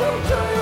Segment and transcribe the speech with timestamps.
[0.00, 0.59] get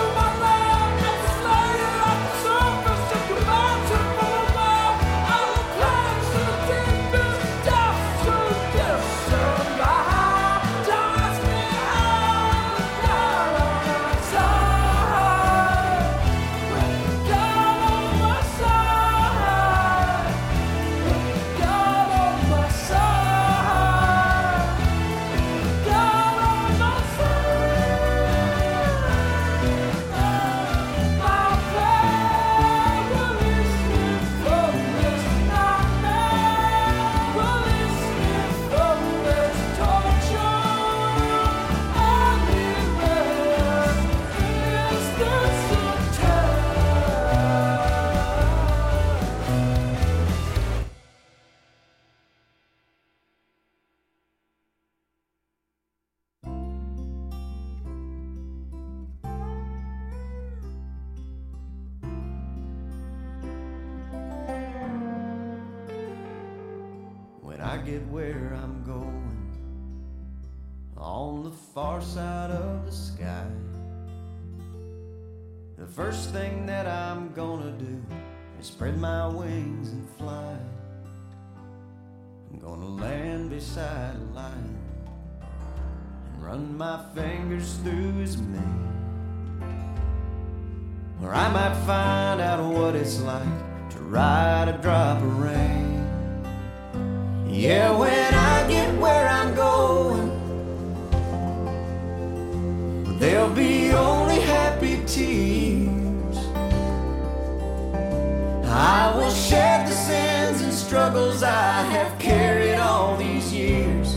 [111.39, 114.15] struggles I have carried all these years,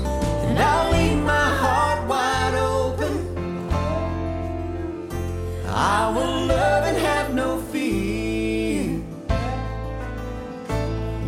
[0.48, 3.14] and I'll leave my heart wide open.
[5.68, 9.02] I will love and have no fear.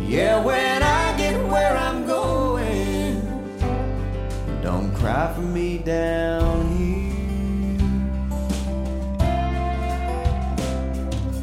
[0.06, 3.20] Yeah, when I get where I'm going,
[4.62, 7.80] don't cry for me down here.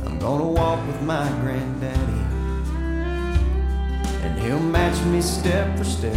[0.06, 1.71] I'm gonna walk with my granddaddy, and
[4.52, 6.14] he'll match me step for step.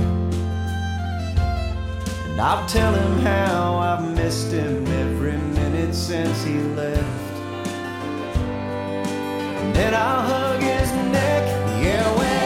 [2.27, 7.35] And I'll tell him how I've missed him every minute since he left.
[9.61, 11.45] And then I'll hug his neck.
[11.81, 12.44] Yeah, when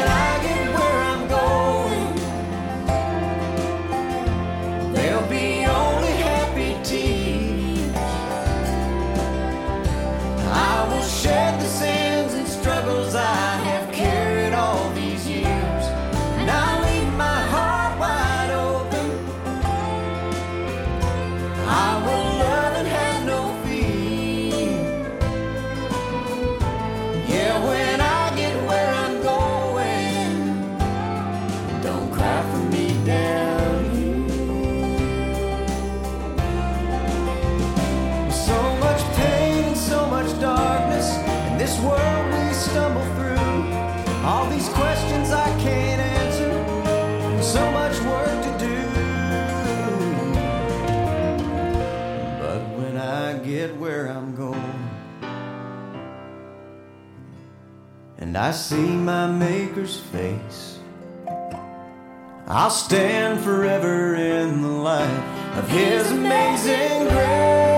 [58.29, 60.81] and I see my Maker's face,
[62.47, 67.78] I'll stand forever in the light of His amazing grace.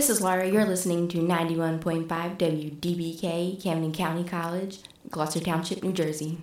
[0.00, 0.48] This is Laura.
[0.48, 4.78] You're listening to 91.5 WDBK, Camden County College,
[5.10, 6.38] Gloucester Township, New Jersey.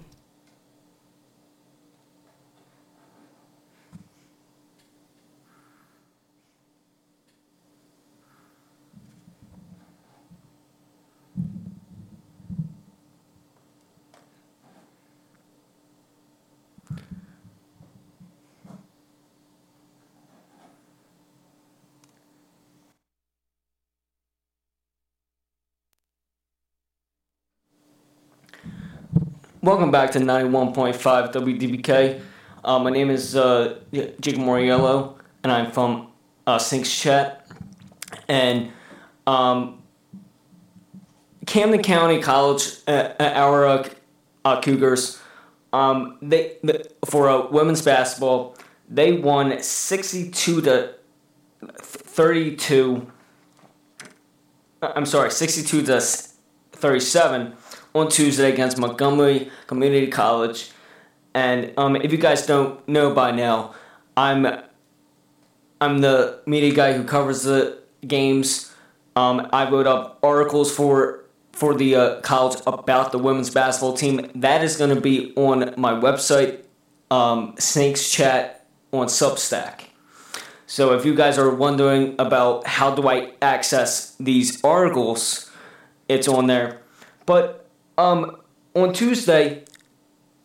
[29.67, 32.21] Welcome back to 91.5 WDBK.
[32.63, 36.07] Uh, my name is uh, Jacob Moriello, and I'm from
[36.47, 37.45] uh, Sinks Chat.
[38.29, 38.71] And
[39.27, 39.83] um,
[41.45, 43.89] Camden County College, uh, our uh,
[44.45, 45.19] uh, Cougars,
[45.73, 46.55] um, they
[47.03, 48.55] for uh, women's basketball,
[48.87, 50.93] they won 62 to
[51.73, 53.11] 32.
[54.81, 55.99] I'm sorry, 62 to
[56.71, 57.57] 37
[57.97, 60.71] on Tuesday against Montgomery Community College.
[61.33, 63.73] And um, if you guys don't know by now,
[64.15, 64.47] I'm
[65.79, 68.73] I'm the media guy who covers the games.
[69.15, 74.29] Um, I wrote up articles for for the uh, college about the women's basketball team.
[74.35, 76.63] That is going to be on my website,
[77.09, 79.81] um, Snakes Chat on Substack.
[80.65, 85.49] So if you guys are wondering about how do I access these articles,
[86.09, 86.81] it's on there.
[87.25, 87.66] But
[87.97, 88.37] um,
[88.75, 89.63] on Tuesday,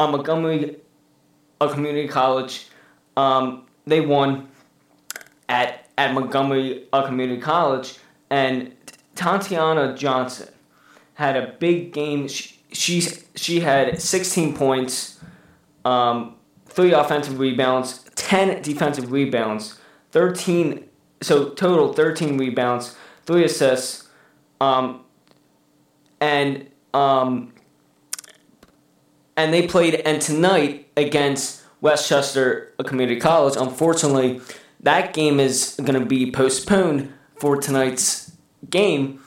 [0.01, 0.77] uh, Montgomery
[1.61, 2.67] a community college,
[3.17, 4.49] um, they won
[5.49, 7.99] at at Montgomery a community college,
[8.31, 8.75] and
[9.15, 10.49] Tatiana Johnson
[11.15, 12.29] had a big game.
[12.29, 13.03] She she,
[13.37, 15.21] she had 16 points,
[15.85, 19.79] um, three offensive rebounds, 10 defensive rebounds,
[20.13, 20.89] 13
[21.23, 24.09] so total 13 rebounds, three assists,
[24.61, 25.05] um,
[26.21, 27.53] and um,
[29.37, 33.57] and they played and tonight against Westchester Community College.
[33.57, 34.41] Unfortunately,
[34.81, 38.33] that game is going to be postponed for tonight's
[38.69, 39.21] game.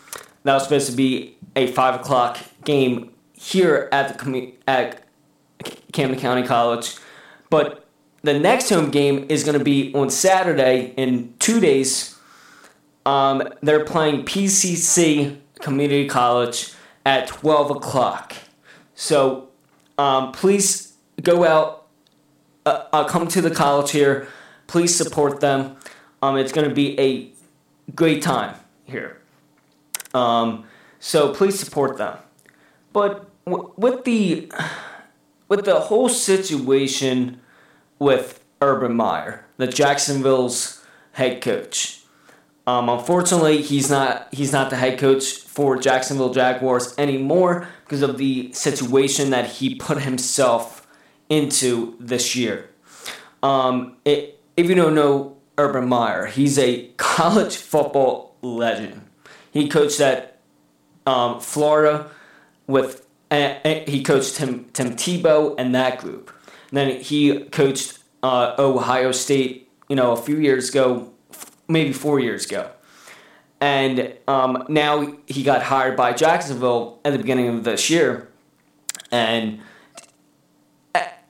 [0.43, 5.03] That was supposed to be a five o'clock game here at the at
[5.91, 6.95] Camden County College,
[7.49, 7.87] but
[8.21, 12.17] the next home game is going to be on Saturday in two days.
[13.05, 16.74] Um, they're playing PCC Community College
[17.05, 18.33] at twelve o'clock.
[18.95, 19.49] So
[19.97, 21.87] um, please go out,
[22.65, 24.27] uh, uh, come to the college here.
[24.67, 25.77] Please support them.
[26.21, 27.31] Um, it's going to be a
[27.93, 29.21] great time here.
[30.13, 30.65] Um,
[30.99, 32.17] so please support them.
[32.93, 34.51] But w- with the
[35.47, 37.39] with the whole situation
[37.99, 42.01] with Urban Meyer, the Jacksonville's head coach.
[42.67, 48.17] Um, unfortunately, he's not he's not the head coach for Jacksonville Jaguars anymore because of
[48.17, 50.87] the situation that he put himself
[51.29, 52.69] into this year.
[53.43, 59.01] Um, it, if you don't know Urban Meyer, he's a college football legend.
[59.51, 60.39] He coached at
[61.05, 62.09] um, Florida
[62.67, 66.31] with uh, he coached Tim Tim Tebow and that group.
[66.69, 71.11] And then he coached uh, Ohio State, you know, a few years ago,
[71.67, 72.69] maybe four years ago.
[73.61, 78.29] And um, now he got hired by Jacksonville at the beginning of this year.
[79.11, 79.61] And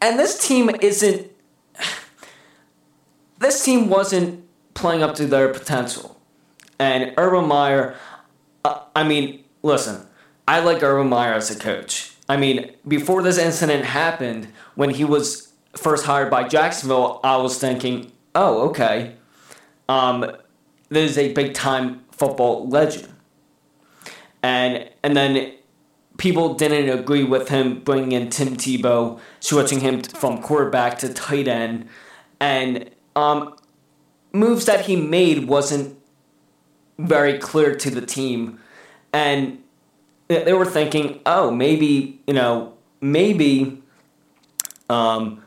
[0.02, 1.32] and this team isn't
[3.40, 6.20] this team wasn't playing up to their potential.
[6.80, 7.96] And Urban Meyer,
[8.64, 10.06] uh, I mean, listen,
[10.48, 12.14] I like Urban Meyer as a coach.
[12.28, 17.60] I mean, before this incident happened, when he was first hired by Jacksonville, I was
[17.60, 19.16] thinking, oh, okay,
[19.90, 20.32] um,
[20.90, 23.10] this is a big time football legend.
[24.44, 25.54] And and then
[26.18, 31.48] people didn't agree with him bringing in Tim Tebow, switching him from quarterback to tight
[31.48, 31.88] end,
[32.40, 33.56] and um,
[34.32, 35.98] moves that he made wasn't
[36.98, 38.60] very clear to the team,
[39.12, 39.62] and
[40.28, 43.82] they were thinking, oh, maybe you know, maybe
[44.90, 45.44] um,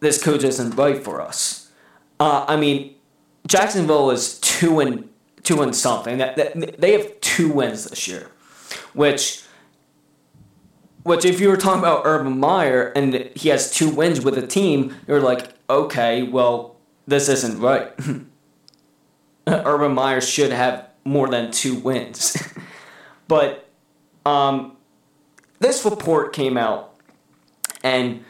[0.00, 1.65] this coach isn't right for us.
[2.18, 2.94] Uh, I mean,
[3.46, 5.08] Jacksonville is two and
[5.42, 6.18] two and something.
[6.18, 8.30] That, that they have two wins this year,
[8.94, 9.44] which
[11.02, 14.46] which if you were talking about Urban Meyer and he has two wins with a
[14.46, 17.92] team, you're like, okay, well, this isn't right.
[19.46, 22.36] Urban Meyer should have more than two wins.
[23.28, 23.68] but
[24.24, 24.76] um,
[25.60, 26.96] this report came out,
[27.84, 28.24] and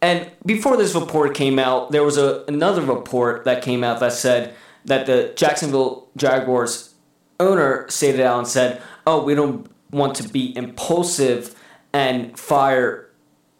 [0.00, 4.12] and before this report came out, there was a another report that came out that
[4.12, 6.94] said that the Jacksonville Jaguars
[7.40, 11.54] owner stated out and said, "Oh, we don't want to be impulsive
[11.92, 13.10] and fire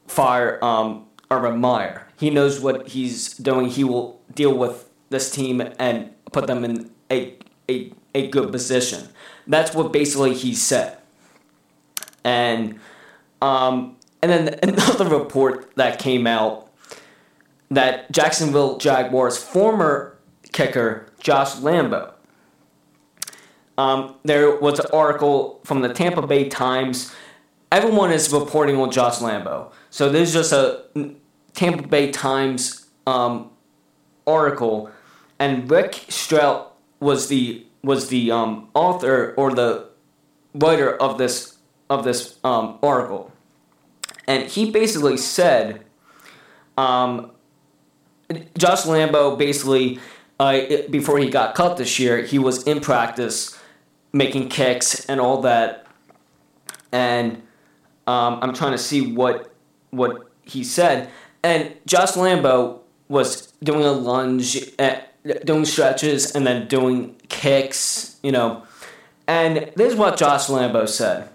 [0.06, 2.06] fire um, Urban Meyer.
[2.16, 3.68] He knows what he's doing.
[3.68, 7.34] He will deal with this team and put them in a
[7.68, 9.08] a, a good position."
[9.48, 10.98] That's what basically he said,
[12.22, 12.78] and
[13.42, 16.70] um, and then another report that came out
[17.70, 20.18] that Jacksonville Jaguars former
[20.52, 22.12] kicker Josh Lambo.
[23.76, 27.14] Um, there was an article from the Tampa Bay Times.
[27.70, 29.70] Everyone is reporting on Josh Lambo.
[29.90, 31.14] So this is just a
[31.54, 33.50] Tampa Bay Times um,
[34.26, 34.90] article,
[35.38, 36.66] and Rick Stroud
[36.98, 39.88] was the was the um, author or the
[40.54, 41.58] writer of this
[41.88, 43.32] of this um, article
[44.28, 45.84] and he basically said,
[46.76, 47.32] um,
[48.58, 49.98] Josh Lambo basically
[50.38, 53.58] uh, before he got cut this year, he was in practice
[54.12, 55.86] making kicks and all that.
[56.92, 57.42] And
[58.06, 59.52] um, I'm trying to see what
[59.90, 61.08] what he said.
[61.42, 64.96] And Josh Lambo was doing a lunge, uh,
[65.44, 68.64] doing stretches, and then doing kicks, you know.
[69.26, 71.30] And this is what Josh Lambo said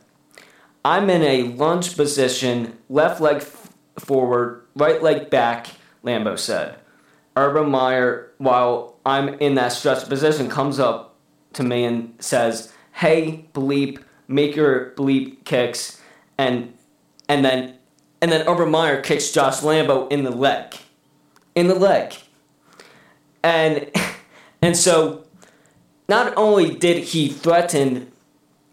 [0.85, 5.67] I'm in a lunge position, left leg f- forward, right leg back,
[6.03, 6.75] Lambo said.
[7.35, 11.15] Urban Meyer, while I'm in that stretch position, comes up
[11.53, 16.01] to me and says, Hey, bleep, make your bleep kicks.
[16.37, 16.73] And
[17.29, 17.75] and then
[18.21, 20.75] and then Urban Meyer kicks Josh Lambo in the leg.
[21.55, 22.13] In the leg.
[23.41, 23.89] And
[24.61, 25.25] and so
[26.09, 28.11] not only did he threaten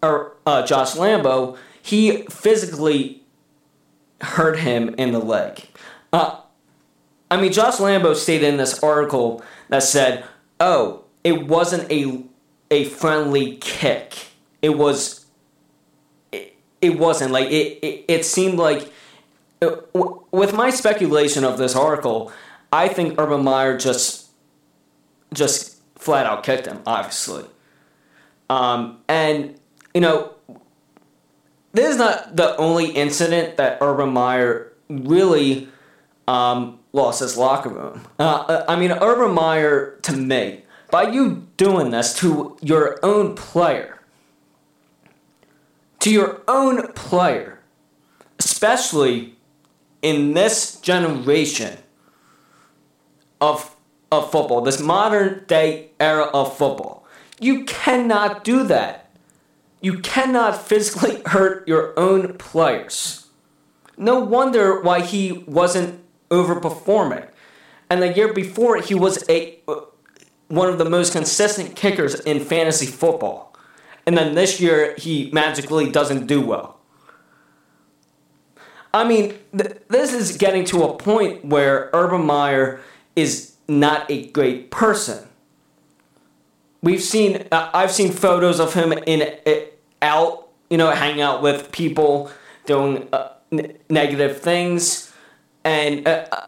[0.03, 3.23] or uh, Josh Lambo, he physically
[4.21, 5.63] hurt him in the leg.
[6.13, 6.41] Uh,
[7.31, 10.25] I mean, Josh Lambo stated in this article that said,
[10.59, 12.25] "Oh, it wasn't a
[12.71, 14.15] a friendly kick.
[14.63, 15.27] It was.
[16.33, 17.79] It, it wasn't like it.
[17.83, 18.93] It, it seemed like."
[19.63, 19.77] Uh,
[20.33, 22.33] with my speculation of this article,
[22.73, 24.31] I think Urban Meyer just
[25.35, 27.45] just flat out kicked him, obviously.
[28.49, 29.59] Um, and
[29.95, 30.35] you know,
[31.73, 35.69] this is not the only incident that Urban Meyer really
[36.27, 38.03] um, lost his locker room.
[38.19, 44.01] Uh, I mean, Urban Meyer, to me, by you doing this to your own player,
[46.01, 47.61] to your own player,
[48.39, 49.37] especially
[50.03, 51.79] in this generation
[53.41, 53.77] of,
[54.11, 57.07] of football, this modern day era of football,
[57.39, 59.00] you cannot do that.
[59.81, 63.29] You cannot physically hurt your own players.
[63.97, 67.29] No wonder why he wasn't overperforming.
[67.91, 69.59] And the year before, he was a
[70.49, 73.55] one of the most consistent kickers in fantasy football.
[74.07, 76.81] And then this year, he magically doesn't do well.
[78.93, 82.81] I mean, th- this is getting to a point where Urban Meyer
[83.15, 85.29] is not a great person.
[86.83, 89.51] We've seen, uh, I've seen photos of him in uh,
[90.03, 92.31] out, you know, hanging out with people,
[92.67, 95.13] doing uh, n- negative things,
[95.65, 96.47] and uh, uh,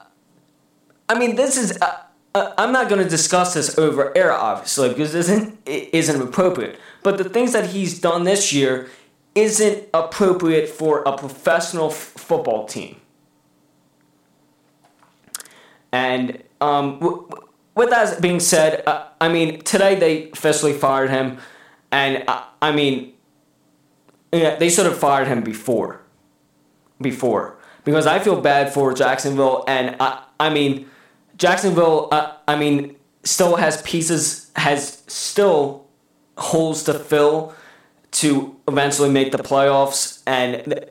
[1.09, 1.79] I mean, this is.
[1.81, 1.99] Uh,
[2.35, 6.79] I'm not going to discuss this over air, obviously, because this isn't it isn't appropriate.
[7.03, 8.89] But the things that he's done this year
[9.35, 12.97] isn't appropriate for a professional f- football team.
[15.91, 17.29] And um, w-
[17.75, 21.39] with that being said, uh, I mean, today they officially fired him,
[21.91, 23.13] and uh, I mean,
[24.33, 26.01] yeah, they should have fired him before.
[27.01, 30.89] Before, because I feel bad for Jacksonville, and I, I mean,
[31.37, 35.89] Jacksonville, uh, I mean, still has pieces, has still
[36.39, 37.55] holes to fill
[38.13, 40.89] to eventually make the playoffs, and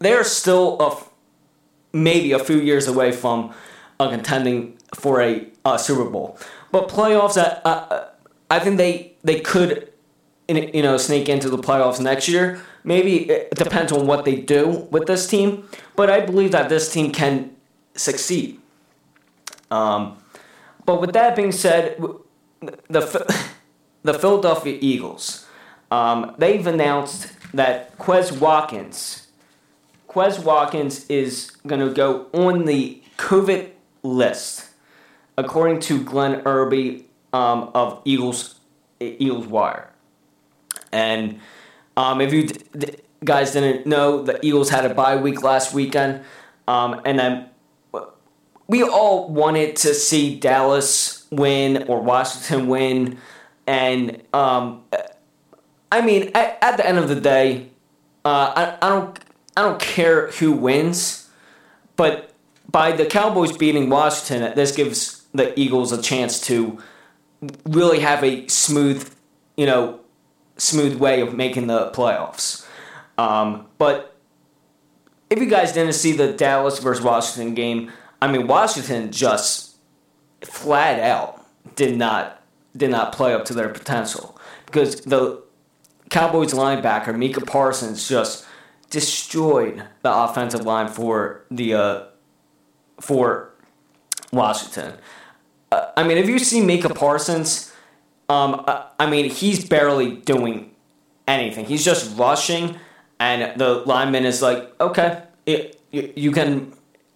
[0.00, 3.52] they're still a, maybe a few years away from
[4.00, 5.46] uh, contending for a
[5.78, 6.38] Super Bowl.
[6.72, 8.08] But playoffs, uh, uh,
[8.50, 9.92] I think they they could,
[10.48, 12.60] you know, sneak into the playoffs next year.
[12.84, 16.90] Maybe it depends on what they do with this team, but I believe that this
[16.90, 17.54] team can
[17.94, 18.58] succeed.
[19.70, 20.16] Um,
[20.86, 22.02] but with that being said,
[22.60, 23.44] the
[24.02, 25.46] the Philadelphia Eagles,
[25.90, 29.28] um, they've announced that Quez Watkins,
[30.08, 33.68] Quez Watkins is going to go on the COVID
[34.02, 34.70] list,
[35.36, 38.54] according to Glenn Erby um, of Eagles
[39.00, 39.90] Eagles Wire.
[40.92, 41.40] And
[41.96, 46.22] um, if you d- guys didn't know, the Eagles had a bye week last weekend,
[46.66, 47.48] um, and then
[48.66, 53.18] we all wanted to see Dallas win or Washington win,
[53.66, 54.84] and um,
[55.90, 57.70] I mean, at, at, the end of the day,
[58.24, 59.18] uh, I, I don't
[59.56, 61.28] I don't care who wins,
[61.96, 62.32] but
[62.70, 66.78] by the Cowboys beating Washington, this gives the Eagles a chance to
[67.64, 69.12] really have a smooth,
[69.56, 70.00] you know,
[70.58, 72.66] smooth way of making the playoffs.
[73.16, 74.16] Um, but
[75.30, 77.90] if you guys didn't see the Dallas versus Washington game,
[78.20, 79.76] I mean, Washington just
[80.42, 81.44] flat out
[81.74, 82.42] did not
[82.76, 85.42] did not play up to their potential because the
[86.10, 88.46] Cowboys linebacker Micah Parsons just
[88.90, 92.04] destroyed the offensive line for the uh,
[93.00, 93.52] for
[94.32, 94.94] Washington.
[95.70, 97.72] Uh, I mean, if you see Micah Parsons,
[98.28, 100.70] um, uh, I mean, he's barely doing
[101.26, 101.64] anything.
[101.64, 102.76] He's just rushing,
[103.18, 106.72] and the lineman is like, okay, it, you, can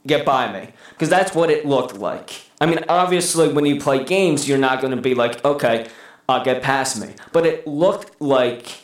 [0.06, 2.42] get by me because that's what it looked like.
[2.60, 5.88] I mean, obviously, when you play games, you're not going to be like, okay,
[6.28, 7.14] uh, get past me.
[7.32, 8.80] But it looked like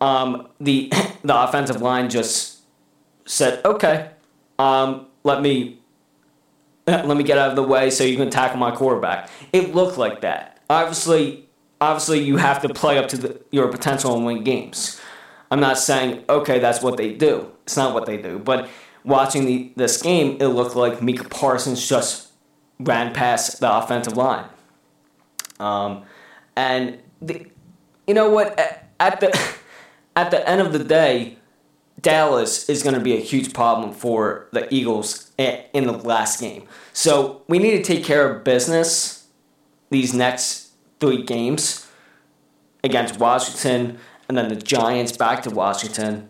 [0.00, 0.92] um, the
[1.24, 2.60] the offensive line just
[3.24, 4.10] said, okay,
[4.58, 5.78] um, let me
[6.86, 9.30] let me get out of the way so you can tackle my quarterback.
[9.52, 10.58] It looked like that.
[10.68, 11.48] Obviously,
[11.82, 15.00] obviously, you have to play up to the, your potential and win games.
[15.50, 17.50] I'm not saying okay, that's what they do.
[17.64, 18.68] It's not what they do, but
[19.04, 22.28] watching the, this game, it looked like Micah Parsons just
[22.78, 24.46] ran past the offensive line.
[25.60, 26.04] Um,
[26.56, 27.46] and the,
[28.06, 28.58] you know what?
[28.98, 29.36] At the
[30.16, 31.38] at the end of the day,
[32.00, 36.66] Dallas is going to be a huge problem for the Eagles in the last game.
[36.92, 39.26] So we need to take care of business
[39.90, 40.61] these next
[41.02, 41.88] three games
[42.84, 46.28] against Washington, and then the Giants back to Washington,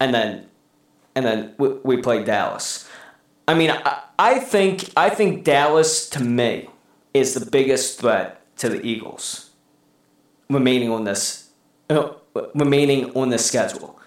[0.00, 0.46] and then
[1.14, 2.88] and then we, we play Dallas.
[3.46, 6.70] I mean, I, I think I think Dallas to me
[7.12, 9.50] is the biggest threat to the Eagles
[10.48, 11.50] remaining on this
[11.90, 12.12] uh,
[12.54, 14.00] remaining on this schedule.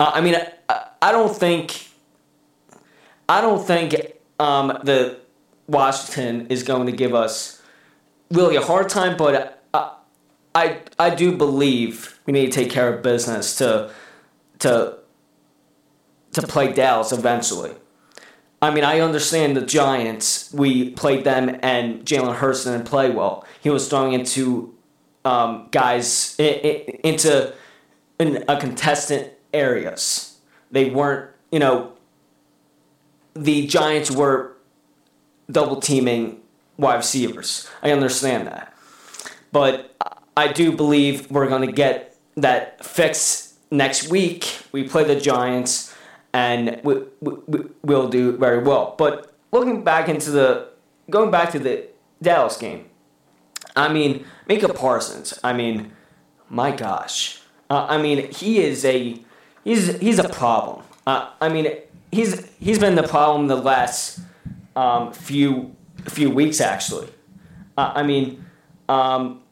[0.00, 0.36] Uh, I mean,
[0.70, 1.88] I, I, don't think
[3.28, 3.94] I don't think
[4.38, 5.18] um, the
[5.66, 7.57] Washington is going to give us
[8.30, 9.92] really a hard time, but I,
[10.54, 13.90] I I do believe we need to take care of business to
[14.60, 14.98] to
[16.32, 17.72] to play Dallas eventually.
[18.60, 20.52] I mean, I understand the Giants.
[20.52, 23.46] We played them, and Jalen Hurts didn't play well.
[23.60, 24.74] He was throwing into
[25.24, 27.54] um, guys into
[28.18, 30.38] in a contestant areas.
[30.70, 31.92] They weren't, you know,
[33.34, 34.56] the Giants were
[35.50, 36.37] double teaming
[36.78, 37.68] wide receivers.
[37.82, 38.72] I understand that,
[39.52, 39.94] but
[40.36, 44.58] I do believe we're going to get that fix next week.
[44.72, 45.94] We play the Giants
[46.32, 48.94] and we, we, we'll do very well.
[48.96, 50.68] But looking back into the,
[51.10, 51.88] going back to the
[52.22, 52.86] Dallas game,
[53.74, 55.92] I mean, Micah Parsons, I mean,
[56.48, 57.40] my gosh.
[57.70, 59.20] Uh, I mean, he is a,
[59.64, 60.84] he's, he's a problem.
[61.06, 61.66] Uh, I mean,
[62.12, 64.20] he's, he's been the problem the last
[64.76, 65.74] um, few,
[66.10, 67.08] few weeks, actually.
[67.76, 68.44] Uh, I mean,
[68.88, 69.42] um,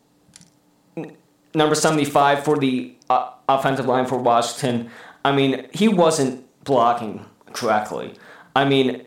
[1.54, 4.90] number 75 for the uh, offensive line for Washington.
[5.24, 8.14] I mean, he wasn't blocking correctly.
[8.54, 9.06] I mean,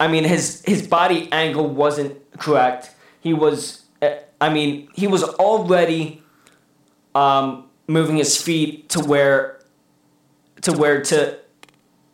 [0.00, 2.90] I mean his his body angle wasn't correct.
[3.20, 3.84] He was,
[4.40, 6.22] I mean, he was already
[7.14, 9.60] um, moving his feet to where
[10.62, 11.38] to where to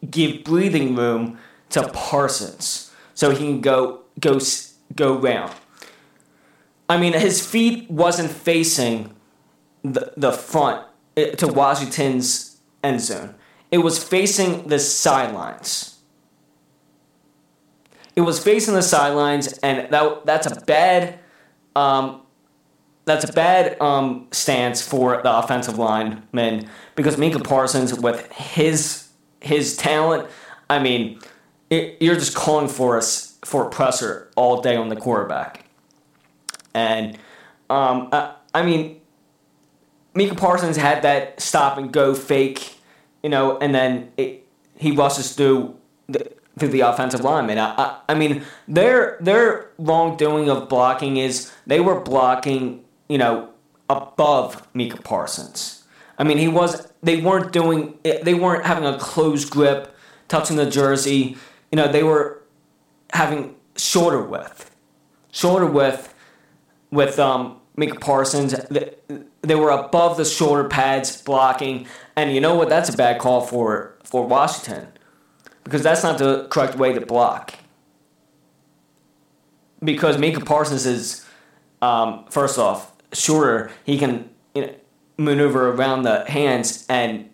[0.08, 1.38] give breathing room
[1.70, 4.38] to Parsons so he can go go
[4.94, 5.54] go round.
[6.88, 9.14] I mean, his feet wasn't facing
[9.82, 13.34] the the front eh, to Washington's end zone.
[13.70, 15.98] It was facing the sidelines.
[18.16, 21.20] It was facing the sidelines, and that that's a bad
[21.76, 22.22] um,
[23.04, 29.08] that's a bad um, stance for the offensive lineman because Micah Parsons, with his
[29.40, 30.28] his talent,
[30.68, 31.20] I mean,
[31.70, 35.64] it, you're just calling for us for presser all day on the quarterback,
[36.74, 37.16] and
[37.68, 39.00] um, I, I mean,
[40.14, 42.80] Micah Parsons had that stop and go fake
[43.22, 45.76] you know, and then it, he rushes through
[46.08, 47.58] the, through the offensive lineman.
[47.58, 53.50] I, I, I mean, their their wrongdoing of blocking is they were blocking, you know,
[53.88, 55.84] above Micah Parsons.
[56.18, 56.90] I mean, he was.
[57.02, 57.98] They weren't doing.
[58.02, 59.94] They weren't having a close grip,
[60.28, 61.36] touching the jersey.
[61.72, 62.39] You know, they were
[63.12, 64.74] having shorter width,
[65.32, 66.14] shorter width
[66.90, 68.54] with um, Micah Parsons.
[69.42, 72.68] They, were above the shoulder pads blocking, and you know what?
[72.68, 74.88] That's a bad call for for Washington
[75.64, 77.54] because that's not the correct way to block.
[79.82, 81.26] Because Micah Parsons is,
[81.80, 83.70] um, first off, shorter.
[83.84, 84.74] He can you know,
[85.16, 87.30] maneuver around the hands and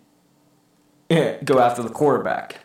[1.09, 2.57] go after the quarterback.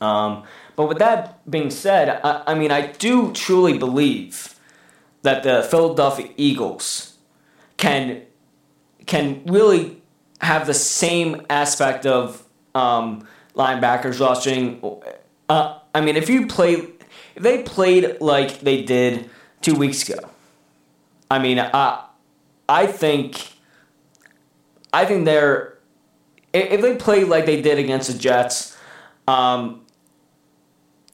[0.00, 0.44] Um,
[0.78, 4.54] but with that being said, I, I mean, I do truly believe
[5.22, 7.16] that the Philadelphia Eagles
[7.76, 8.22] can
[9.04, 10.00] can really
[10.40, 12.44] have the same aspect of
[12.76, 14.80] um, linebackers rushing.
[15.48, 16.74] Uh, I mean, if you play,
[17.34, 19.28] if they played like they did
[19.60, 20.30] two weeks ago,
[21.28, 22.04] I mean, I,
[22.68, 23.50] I think,
[24.92, 25.76] I think they're,
[26.52, 28.76] if they play like they did against the Jets,
[29.26, 29.84] um,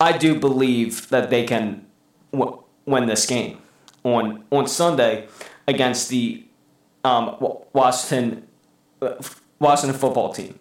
[0.04, 1.86] I do believe that they can
[2.32, 3.58] w- win this game
[4.02, 5.26] on on Sunday
[5.66, 6.44] against the
[7.04, 7.36] um,
[7.72, 8.46] Washington
[9.58, 10.58] Washington football team.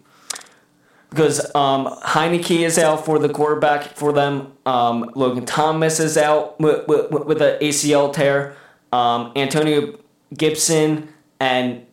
[1.10, 4.54] because um, Heinicke is out for the quarterback for them.
[4.66, 8.56] Um, Logan Thomas is out with, with, with an ACL tear.
[8.92, 10.00] Um, Antonio
[10.36, 11.86] Gibson and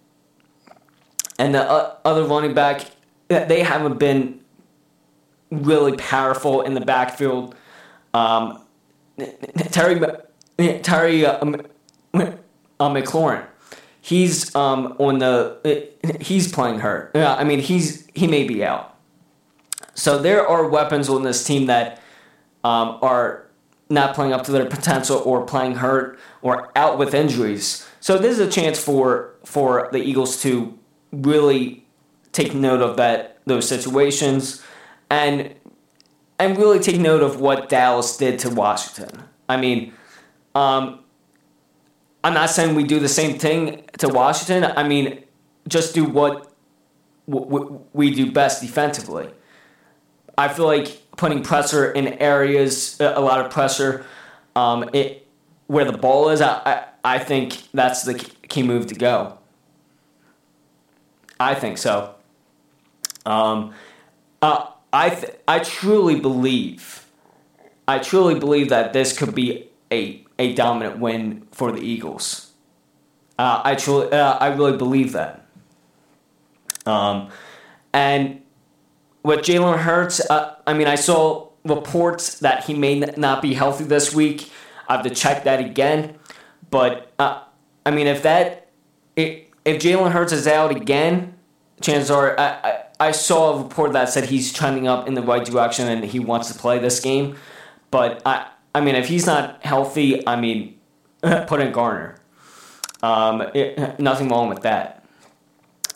[1.39, 2.87] and the uh, other running back,
[3.29, 4.40] they haven't been
[5.51, 7.55] really powerful in the backfield.
[8.15, 8.63] Um,
[9.71, 10.01] Terry
[10.83, 11.39] Terry uh,
[12.15, 12.33] uh,
[12.81, 13.45] McLaurin,
[14.01, 17.13] he's um, on the he's playing hurt.
[17.15, 18.97] Yeah, I mean he's he may be out.
[19.95, 22.01] So there are weapons on this team that
[22.65, 23.47] um, are
[23.91, 27.87] not playing up to their potential or playing hurt or out with injuries.
[28.01, 30.79] So this is a chance for for the Eagles to
[31.13, 31.85] really
[32.33, 34.63] take note of that those situations
[35.11, 35.55] and
[36.39, 39.25] and really take note of what Dallas did to Washington.
[39.49, 39.93] I mean,
[40.55, 41.01] um,
[42.25, 44.73] I'm not saying we do the same thing to Washington.
[44.77, 45.23] I mean,
[45.69, 46.53] just do what
[47.27, 49.29] we do best defensively.
[50.39, 54.07] I feel like putting pressure in areas, a lot of pressure,
[54.57, 55.27] um, it
[55.67, 56.41] where the ball is.
[56.41, 56.85] I, I
[57.17, 59.39] I think that's the key move to go.
[61.39, 62.15] I think so.
[63.25, 63.75] Um,
[64.43, 67.07] uh, I th- I truly believe,
[67.87, 72.53] I truly believe that this could be a a dominant win for the Eagles.
[73.39, 75.47] Uh, I truly, uh, I really believe that.
[76.87, 77.29] Um,
[77.93, 78.43] and
[79.23, 83.85] with Jalen Hurts, uh, I mean, I saw reports that he may not be healthy
[83.85, 84.51] this week.
[84.89, 86.19] I have to check that again.
[86.71, 87.43] But uh,
[87.85, 88.69] I mean, if that
[89.17, 91.35] if, if Jalen Hurts is out again,
[91.81, 95.23] chances are I, I, I saw a report that said he's trending up in the
[95.23, 97.37] right direction and he wants to play this game.
[97.91, 100.79] But I I mean, if he's not healthy, I mean,
[101.23, 102.21] put in Gardner.
[103.03, 105.05] Um, it, nothing wrong with that.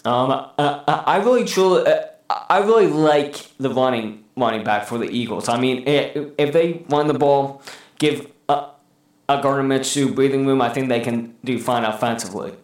[0.04, 1.86] Um, uh, I really truly.
[1.86, 5.48] Uh, I really like the running running back for the Eagles.
[5.48, 7.62] I mean, if they run the ball,
[7.98, 8.70] give a,
[9.28, 12.54] a Gardner Minshew breathing room, I think they can do fine offensively.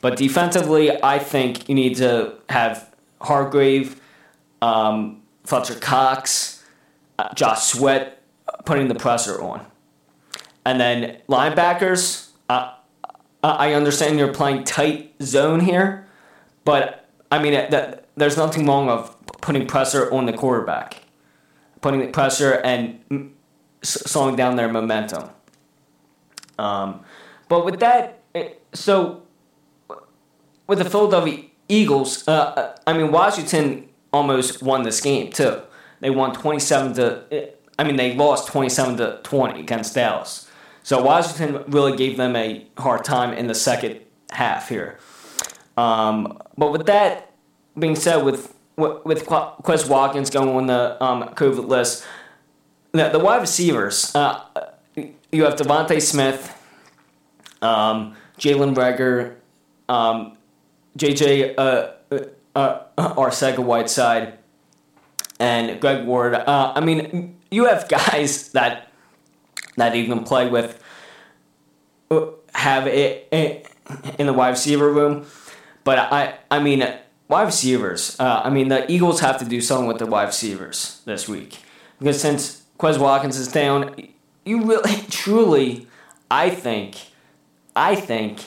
[0.00, 2.93] But defensively, I think you need to have
[3.24, 4.00] Hargrave,
[4.62, 6.62] um, Fletcher Cox,
[7.18, 8.22] uh, Josh Sweat
[8.64, 9.66] putting the pressure on.
[10.64, 12.74] And then linebackers, uh,
[13.42, 16.06] I understand you're playing tight zone here,
[16.64, 21.02] but I mean, that there's nothing wrong of putting pressure on the quarterback,
[21.82, 23.34] putting the pressure and
[23.82, 25.28] slowing down their momentum.
[26.58, 27.00] Um,
[27.48, 28.22] but with that,
[28.72, 29.22] so
[30.66, 35.60] with the Philadelphia Eagles, uh, uh, I mean Washington almost won this game too.
[36.00, 37.52] They won twenty seven to.
[37.78, 40.50] I mean they lost twenty seven to twenty against Dallas.
[40.82, 44.00] So Washington really gave them a hard time in the second
[44.30, 44.98] half here.
[45.76, 47.32] Um, but with that,
[47.78, 52.04] being said, with with Quez Watkins going on the um, COVID list,
[52.92, 54.42] the, the wide receivers, uh,
[54.96, 56.52] you have DeVonta Smith,
[57.62, 59.36] um, Jalen Reagor,
[59.88, 60.36] um,
[60.98, 62.18] JJ uh, uh,
[62.54, 64.38] uh, Arcega Whiteside,
[65.40, 66.34] and Greg Ward.
[66.34, 68.88] Uh, I mean, you have guys that
[69.76, 70.80] that you can play with,
[72.10, 73.28] uh, have it
[74.18, 75.26] in the wide receiver room.
[75.82, 76.86] But I, I mean,
[77.28, 78.18] wide receivers.
[78.18, 81.58] Uh, I mean, the Eagles have to do something with the wide receivers this week
[81.98, 83.94] because since Quez Watkins is down,
[84.44, 85.86] you really, truly,
[86.30, 86.96] I think,
[87.74, 88.44] I think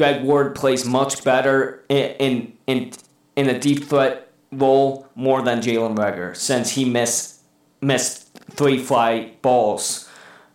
[0.00, 2.92] Greg Ward plays much better in in
[3.36, 7.42] in, a deep threat role more than Jalen Reagor since he missed
[7.82, 10.08] missed three fly balls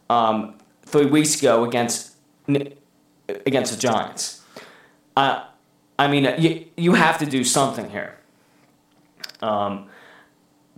[0.09, 2.15] um, three weeks ago against
[3.45, 4.41] against the Giants.
[5.15, 5.45] Uh,
[5.99, 8.17] I mean, you, you have to do something here.
[9.43, 9.89] Um,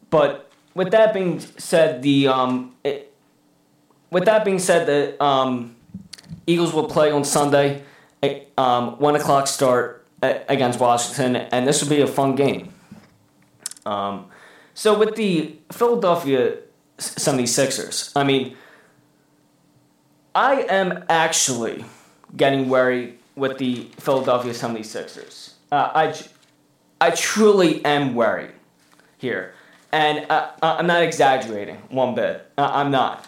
[0.09, 3.13] but with that being said, the um, it,
[4.11, 5.77] with that being said, the um,
[6.45, 7.83] Eagles will play on Sunday,
[8.57, 12.73] um, one o'clock start against Washington, and this will be a fun game.
[13.85, 14.29] Um,
[14.73, 16.57] so with the Philadelphia
[16.97, 18.55] 76ers, I mean,
[20.35, 21.85] I am actually
[22.35, 25.53] getting worried with the Philadelphia 76ers.
[25.71, 26.15] Uh, I,
[26.99, 28.51] I truly am worried
[29.17, 29.53] here.
[29.91, 32.45] And uh, uh, I'm not exaggerating one bit.
[32.57, 33.25] Uh, I'm not.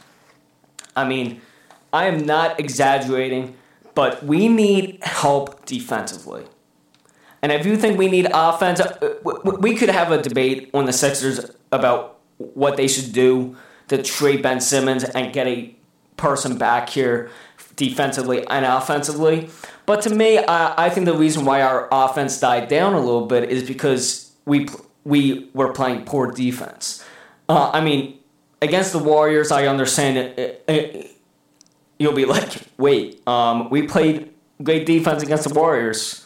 [0.95, 1.41] I mean,
[1.93, 3.55] I am not exaggerating,
[3.95, 6.45] but we need help defensively.
[7.41, 9.15] And if you think we need offense, uh,
[9.59, 13.55] we could have a debate on the Sixers about what they should do
[13.87, 15.75] to trade Ben Simmons and get a
[16.17, 17.29] person back here
[17.75, 19.49] defensively and offensively.
[19.85, 23.25] But to me, I, I think the reason why our offense died down a little
[23.25, 24.67] bit is because we
[25.05, 27.03] we were playing poor defense.
[27.47, 28.19] Uh, I mean,
[28.61, 31.11] against the Warriors, I understand it, it, it
[31.99, 34.33] you'll be like, wait, um, we played
[34.63, 36.25] great defense against the Warriors.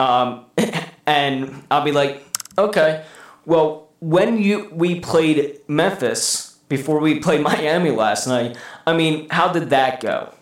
[0.00, 0.46] Um,
[1.06, 2.24] and I'll be like,
[2.58, 3.04] okay,
[3.44, 9.52] well, when you we played Memphis before we played Miami last night, I mean, how
[9.52, 10.32] did that go?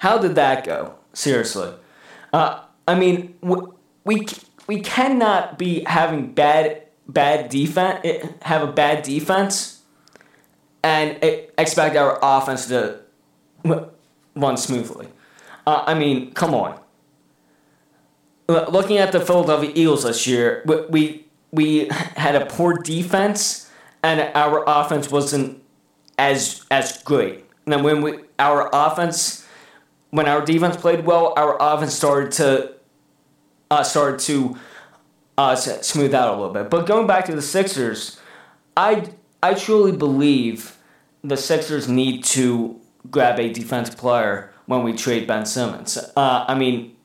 [0.00, 0.94] How did that go?
[1.12, 1.72] Seriously,
[2.32, 3.36] uh, I mean,
[4.04, 4.26] we
[4.66, 9.82] we cannot be having bad bad defense, eh, have a bad defense,
[10.82, 11.18] and
[11.58, 13.01] expect our offense to
[13.64, 15.08] run smoothly.
[15.66, 16.78] Uh, I mean, come on.
[18.48, 23.70] Looking at the Philadelphia Eagles this year, we we had a poor defense,
[24.02, 25.62] and our offense wasn't
[26.18, 27.46] as as great.
[27.66, 29.46] And when we our offense,
[30.10, 32.74] when our defense played well, our offense started to
[33.70, 34.56] uh, started to
[35.38, 36.68] uh, smooth out a little bit.
[36.68, 38.20] But going back to the Sixers,
[38.76, 39.08] I
[39.42, 40.76] I truly believe
[41.24, 45.98] the Sixers need to grab a defensive player when we trade Ben Simmons.
[46.16, 46.96] Uh, I mean,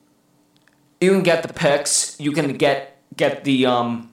[1.00, 4.10] you can get the picks, you can get get the um,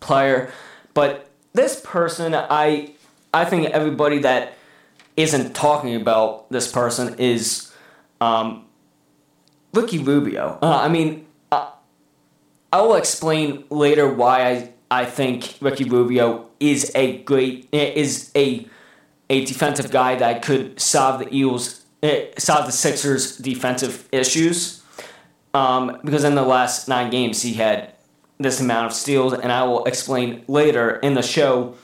[0.00, 0.50] player,
[0.94, 2.94] but this person, I
[3.32, 4.54] I think everybody that
[5.16, 7.72] isn't talking about this person is
[8.20, 8.64] um,
[9.72, 10.58] Ricky Rubio.
[10.62, 11.70] Uh, I mean, uh,
[12.72, 18.66] I will explain later why I I think Ricky Rubio is a great is a
[19.30, 24.82] a defensive guy that could solve the Eagles, uh, solve the Sixers' defensive issues.
[25.54, 27.94] Um, because in the last nine games, he had
[28.38, 31.74] this amount of steals, and I will explain later in the show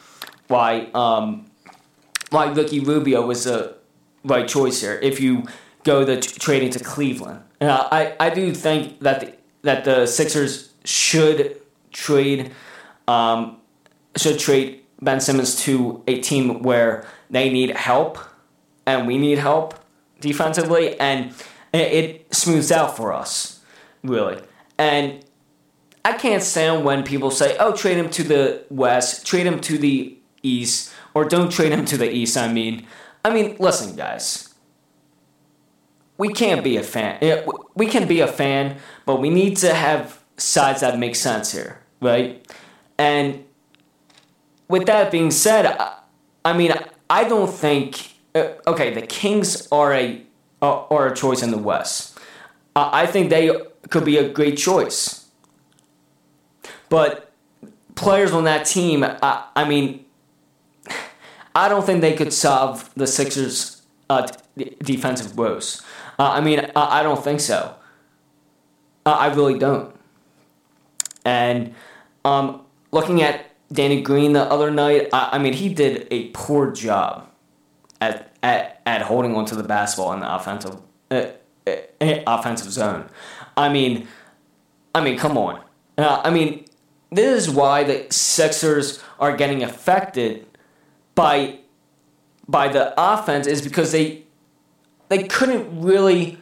[0.48, 1.46] why um,
[2.30, 3.76] why Ricky Rubio was the
[4.24, 4.98] right choice here.
[5.02, 5.44] If you
[5.84, 10.06] go the t- trading to Cleveland, uh, I I do think that the, that the
[10.06, 11.60] Sixers should
[11.92, 12.52] trade
[13.08, 13.58] um,
[14.16, 18.18] should trade Ben Simmons to a team where they need help
[18.86, 19.74] and we need help
[20.20, 21.34] defensively, and
[21.72, 23.60] it smooths out for us,
[24.02, 24.40] really.
[24.78, 25.24] And
[26.04, 29.76] I can't stand when people say, oh, trade him to the West, trade him to
[29.76, 32.86] the East, or don't trade him to the East, I mean.
[33.24, 34.54] I mean, listen, guys.
[36.16, 37.44] We can't be a fan.
[37.74, 41.80] We can be a fan, but we need to have sides that make sense here,
[42.00, 42.46] right?
[42.96, 43.44] And
[44.68, 45.98] with that being said, I,
[46.44, 46.72] I mean,
[47.08, 48.14] I don't think.
[48.34, 50.22] Uh, okay, the Kings are a
[50.60, 52.18] uh, are a choice in the West.
[52.74, 53.50] Uh, I think they
[53.90, 55.26] could be a great choice.
[56.88, 57.32] But
[57.94, 60.04] players on that team, I, I mean,
[61.54, 65.82] I don't think they could solve the Sixers' uh, d- defensive woes.
[66.18, 67.74] Uh, I mean, I, I, don't think so.
[69.04, 69.94] Uh, I really don't.
[71.24, 71.74] And
[72.24, 76.70] um, looking at Danny Green the other night, I, I mean, he did a poor
[76.70, 77.28] job
[78.00, 81.26] at, at, at holding onto the basketball in the offensive uh,
[81.66, 81.72] uh,
[82.26, 83.08] offensive zone.
[83.56, 84.06] I mean,
[84.94, 85.60] I mean, come on.
[85.98, 86.64] Uh, I mean,
[87.10, 90.46] this is why the Sixers are getting affected
[91.14, 91.58] by
[92.48, 94.22] by the offense is because they
[95.08, 96.38] they couldn't really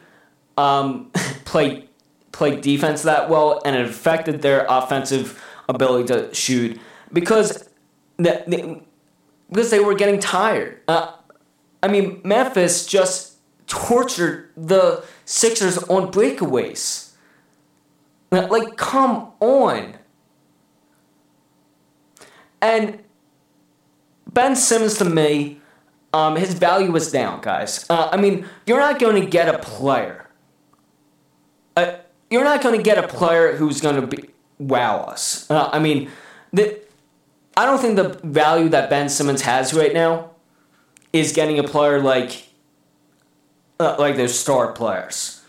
[0.57, 1.11] um,
[1.45, 1.87] play
[2.31, 6.79] play defense that well, and it affected their offensive ability to shoot
[7.11, 7.69] because
[8.17, 8.81] the,
[9.49, 10.81] because they were getting tired.
[10.87, 11.13] Uh,
[11.81, 13.37] I mean, Memphis just
[13.67, 17.11] tortured the Sixers on breakaways.
[18.31, 19.95] Like, come on.
[22.61, 23.03] And
[24.31, 25.61] Ben Simmons to me,
[26.13, 27.85] um, his value was down, guys.
[27.89, 30.29] Uh, I mean, you're not going to get a player.
[31.77, 31.97] Uh,
[32.29, 35.49] you're not going to get a player who's going to be wow us.
[35.49, 36.09] Uh, I mean,
[36.51, 36.79] the,
[37.57, 40.31] I don't think the value that Ben Simmons has right now
[41.13, 42.49] is getting a player like
[43.79, 45.41] uh, like those star players.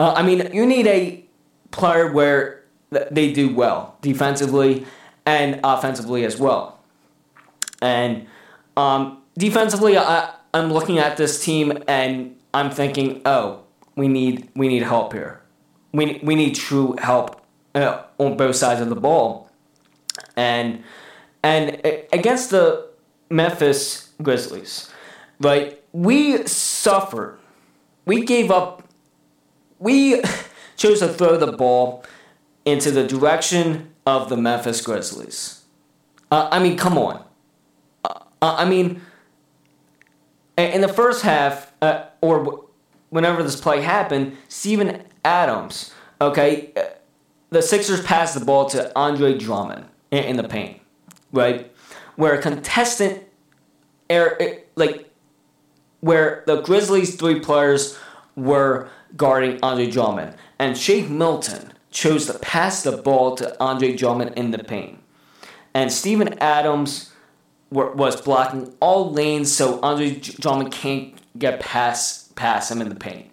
[0.00, 1.24] Uh, I mean, you need a
[1.70, 2.64] player where
[3.10, 4.86] they do well defensively
[5.26, 6.80] and offensively as well.
[7.80, 8.26] And
[8.76, 13.60] um, defensively, I, I'm looking at this team and I'm thinking, oh,
[13.96, 15.40] we need we need help here.
[15.92, 17.44] We we need true help
[17.74, 19.50] uh, on both sides of the ball,
[20.36, 20.82] and
[21.44, 21.80] and
[22.12, 22.88] against the
[23.30, 24.90] Memphis Grizzlies,
[25.40, 25.80] right?
[25.92, 27.38] We suffered.
[28.06, 28.82] We gave up.
[29.78, 30.22] We
[30.76, 32.04] chose to throw the ball
[32.64, 35.64] into the direction of the Memphis Grizzlies.
[36.30, 37.22] Uh, I mean, come on.
[38.04, 39.02] Uh, I mean,
[40.56, 42.64] in the first half, uh, or
[43.10, 46.84] whenever this play happened, Steven Adams, okay, uh,
[47.50, 50.80] the Sixers passed the ball to Andre Drummond in the paint,
[51.34, 51.70] right?
[52.16, 53.24] Where a contestant
[54.08, 54.38] air
[54.76, 55.10] like
[56.00, 57.98] where the Grizzlies three players
[58.36, 64.32] were guarding Andre Drummond, and Shake Milton chose to pass the ball to Andre Drummond
[64.36, 64.98] in the paint,
[65.72, 67.12] and Steven Adams
[67.70, 72.94] were, was blocking all lanes so Andre Drummond can't get past past him in the
[72.94, 73.30] paint,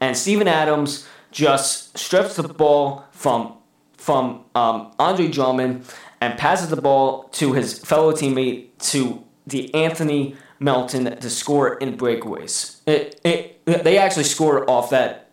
[0.00, 3.54] and Steven Adams just strips the ball from
[3.96, 5.84] from um, Andre Drummond
[6.20, 11.96] and passes the ball to his fellow teammate to the Anthony Melton to score in
[11.96, 12.80] breakaways.
[12.86, 15.30] It, it, they actually scored off that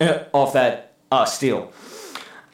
[0.00, 1.72] uh, off that uh, steal.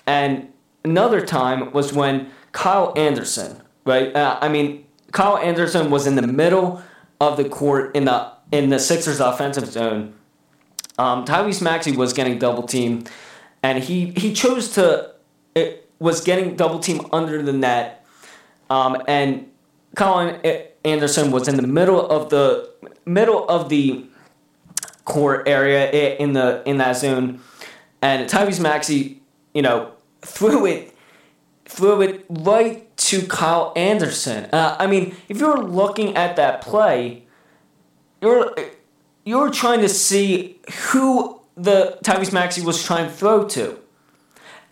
[0.07, 0.53] And
[0.85, 4.15] another time was when Kyle Anderson, right?
[4.15, 6.83] Uh, I mean, Kyle Anderson was in the middle
[7.21, 10.15] of the court in the in the Sixers offensive zone.
[10.99, 13.09] Um, Tyrese Maxey was getting double teamed,
[13.63, 15.13] and he he chose to
[15.55, 18.05] it was getting double teamed under the net,
[18.69, 19.49] um, and
[19.95, 20.41] Colin
[20.85, 22.71] Anderson was in the middle of the
[23.05, 24.07] middle of the
[25.05, 27.41] court area in the in that zone,
[28.03, 29.23] and Tyrese Maxey,
[29.55, 29.93] you know,
[30.23, 30.95] threw it
[31.65, 34.49] threw it right to Kyle Anderson.
[34.53, 37.25] Uh, I mean, if you're looking at that play,
[38.21, 38.55] you're
[39.25, 40.59] you're trying to see
[40.91, 43.79] who the Tyrese Maxey was trying to throw to,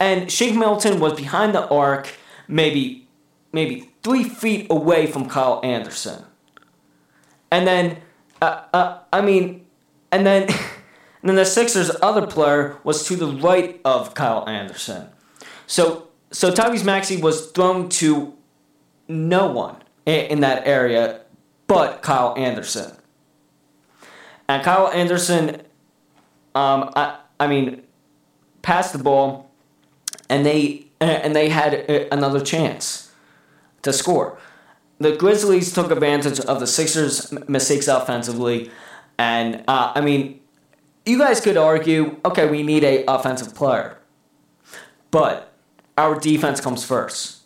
[0.01, 2.15] and Shake Milton was behind the arc,
[2.47, 3.09] maybe
[3.53, 6.25] maybe three feet away from Kyle Anderson.
[7.51, 7.99] And then,
[8.43, 9.67] uh, uh, I mean,
[10.13, 15.09] and then, and then the Sixers' other player was to the right of Kyle Anderson.
[15.67, 18.35] So, so Tyrese Maxey was thrown to
[19.09, 21.23] no one in, in that area
[21.67, 22.97] but Kyle Anderson.
[24.49, 25.63] And Kyle Anderson,
[26.55, 27.83] um, I, I mean,
[28.63, 29.48] passed the ball,
[30.29, 31.75] and they and they had
[32.11, 33.13] another chance
[33.83, 34.39] to score.
[34.99, 38.71] The Grizzlies took advantage of the Sixers' mistakes offensively,
[39.17, 40.41] and uh, I mean,
[41.07, 43.99] you guys could argue, okay, we need a offensive player,
[45.11, 45.53] but
[45.97, 47.37] our defense comes first.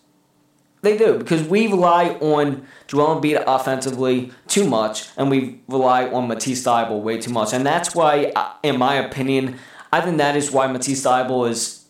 [0.80, 6.28] They do because we rely on Joel Embiid offensively too much, and we rely on
[6.28, 9.58] Matisse Thybulle way too much, and that's why, uh, in my opinion,
[9.92, 11.81] I think that is why Matisse Thybulle is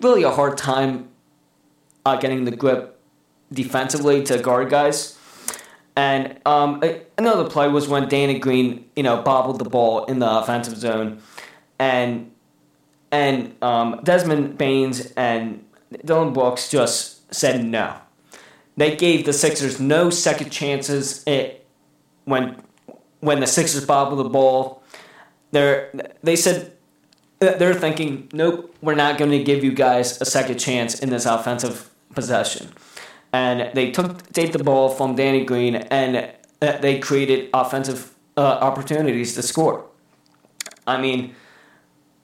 [0.00, 1.08] really a hard time
[2.04, 2.98] uh, getting the grip
[3.52, 5.18] defensively to guard guys.
[5.96, 6.82] And um,
[7.16, 11.20] another play was when Danny Green, you know, bobbled the ball in the offensive zone,
[11.78, 12.30] and
[13.10, 15.64] and um, Desmond Baines and
[16.04, 17.96] Dillon Brooks just said no.
[18.76, 21.24] They gave the Sixers no second chances.
[21.26, 21.66] It,
[22.26, 22.62] when
[23.18, 24.84] when the Sixers bobbled the ball,
[25.50, 25.88] they
[26.22, 26.77] they said
[27.40, 31.26] they're thinking, nope, we're not going to give you guys a second chance in this
[31.26, 32.72] offensive possession
[33.32, 36.30] and they took take the ball from Danny Green and
[36.62, 39.84] uh, they created offensive uh, opportunities to score.
[40.86, 41.34] I mean,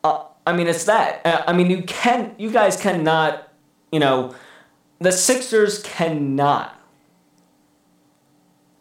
[0.03, 1.25] uh, I mean it's that.
[1.25, 3.49] Uh, I mean you can you guys cannot,
[3.93, 4.35] you know,
[4.99, 6.81] the Sixers cannot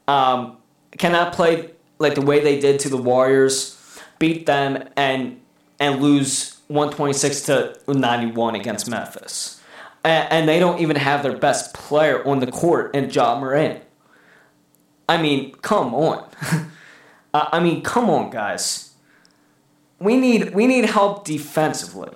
[0.08, 0.58] um,
[0.98, 5.40] cannot play like the way they did to the Warriors, beat them and
[5.84, 9.62] and lose 126 to 91 against Memphis
[10.04, 13.82] and they don't even have their best player on the court in Ja Morant.
[15.08, 16.28] I mean, come on.
[17.34, 18.94] I mean, come on, guys.
[20.00, 22.10] We need we need help defensively.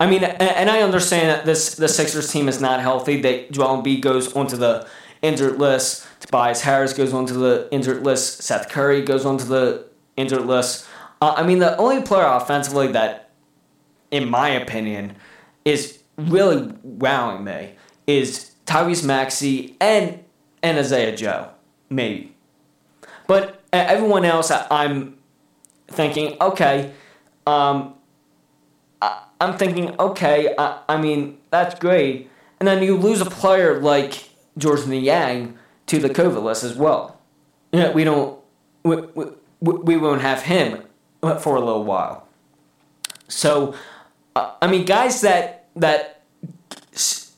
[0.00, 3.20] I mean, and I understand that this the Sixers team is not healthy.
[3.20, 4.86] They Joel Embiid goes onto the
[5.22, 6.06] injured list.
[6.20, 8.42] Tobias Harris goes onto the injured list.
[8.42, 10.86] Seth Curry goes onto the injured list.
[11.20, 13.30] Uh, I mean, the only player offensively that,
[14.10, 15.16] in my opinion,
[15.64, 17.74] is really wowing me
[18.06, 20.24] is Tyrese Maxey and
[20.62, 21.50] and Isaiah Joe,
[21.88, 22.34] maybe.
[23.26, 25.18] But everyone else, I'm
[25.88, 26.92] thinking, okay,
[27.46, 27.94] um,
[29.00, 32.30] I, am thinking, okay, I, I, mean, that's great.
[32.58, 35.56] And then you lose a player like Georges Niang
[35.86, 37.20] to the COVID list as well.
[37.70, 38.40] Yeah, we don't,
[38.82, 39.26] we, we,
[39.60, 40.82] we won't have him
[41.20, 42.26] for a little while.
[43.28, 43.74] So,
[44.36, 46.22] uh, I mean, guys that that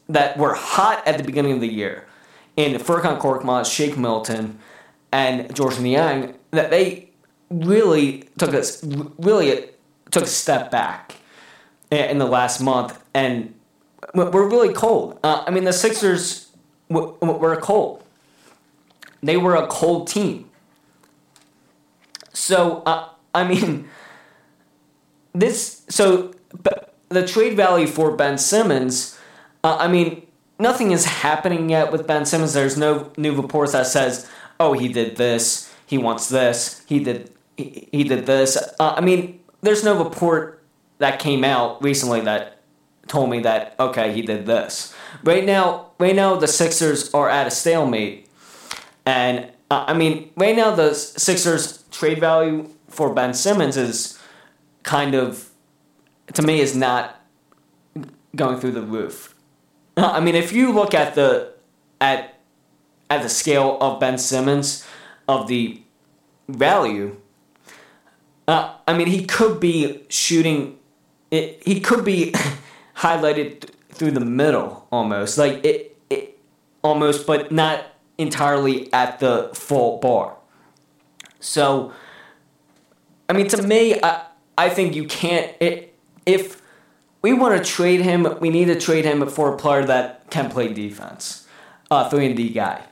[0.09, 2.07] that were hot at the beginning of the year
[2.57, 4.59] in Furkan Korkmaz, Shake Milton,
[5.13, 7.11] and Georges Niang, that they
[7.51, 8.63] really took a
[9.19, 9.71] really
[10.11, 11.17] took a step back
[11.91, 13.55] in the last month, and
[14.15, 15.19] we're really cold.
[15.23, 16.51] Uh, I mean, the Sixers
[16.89, 18.05] were cold.
[19.23, 20.51] They were a cold team.
[22.33, 23.89] So uh, I mean,
[25.33, 26.33] this so
[27.09, 29.19] the trade value for Ben Simmons,
[29.65, 30.27] uh, I mean,
[30.59, 32.53] nothing is happening yet with Ben Simmons.
[32.53, 34.29] There's no new reports that says,
[34.59, 35.73] "Oh, he did this.
[35.87, 36.83] He wants this.
[36.87, 40.63] He did he, he did this." Uh, I mean, there's no report
[40.99, 42.61] that came out recently that
[43.09, 44.95] told me that okay, he did this.
[45.25, 48.29] Right now, right now the Sixers are at a stalemate,
[49.05, 54.19] and uh, I mean, right now the Sixers trade value for Ben Simmons is
[54.83, 55.51] kind of,
[56.35, 57.21] to me, is not
[58.37, 59.35] going through the roof.
[59.97, 61.53] Uh, I mean, if you look at the
[62.01, 62.39] at
[63.09, 64.87] at the scale of Ben Simmons
[65.29, 65.81] of the
[66.49, 67.17] value,
[68.47, 70.79] uh, I mean, he could be shooting.
[71.31, 72.33] It, he could be
[72.97, 76.39] highlighted through the middle almost, like it, it
[76.83, 77.85] almost, but not
[78.19, 80.37] entirely at the full bar.
[81.39, 81.93] So,
[83.31, 84.25] I mean, to me, I,
[84.59, 85.55] I think you can't.
[85.61, 85.95] It,
[86.27, 86.61] if
[87.23, 90.51] we want to trade him, we need to trade him for a player that can
[90.51, 91.47] play defense,
[91.93, 92.83] a three and D guy.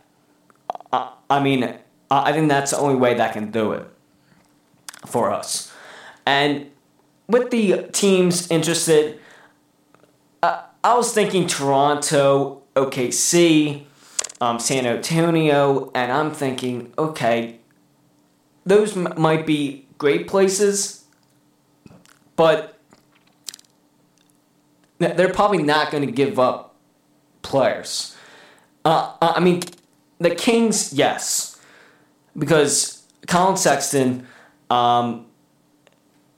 [0.93, 1.75] I, I mean,
[2.09, 3.91] I think that's the only way that can do it
[5.07, 5.75] for us.
[6.25, 6.71] And
[7.27, 9.19] with the teams interested,
[10.41, 13.87] uh, I was thinking Toronto, OKC,
[14.41, 17.59] um, San Antonio, and I'm thinking, okay,
[18.65, 21.05] those m- might be great places,
[22.37, 22.79] but
[24.99, 26.75] they're probably not going to give up
[27.43, 28.17] players.
[28.85, 29.63] Uh, uh, I mean,
[30.19, 31.61] the Kings, yes,
[32.37, 34.27] because Collin Sexton,
[34.71, 35.27] um,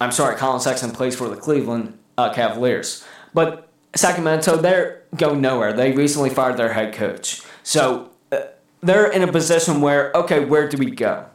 [0.01, 5.73] I'm sorry, Collin Sexton plays for the Cleveland uh, Cavaliers, but Sacramento, they're going nowhere.
[5.73, 7.43] They recently fired their head coach.
[7.63, 8.43] So uh,
[8.83, 11.30] they're in a position where, okay, where do we go?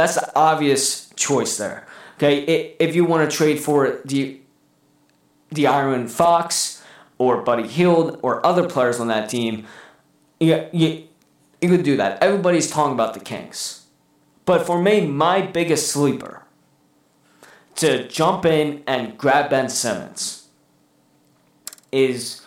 [0.00, 1.86] That's the obvious choice there.
[2.16, 4.40] Okay, if you want to trade for the
[5.54, 6.82] De'Aaron Fox
[7.18, 9.66] or Buddy Hield or other players on that team,
[10.38, 11.04] you, you,
[11.60, 12.22] you could do that.
[12.22, 13.88] Everybody's talking about the Kings.
[14.46, 16.44] But for me, my biggest sleeper
[17.74, 20.48] to jump in and grab Ben Simmons
[21.92, 22.40] is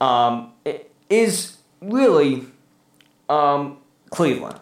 [0.00, 0.54] um,
[1.08, 2.46] is really
[3.28, 3.78] um,
[4.10, 4.58] Cleveland.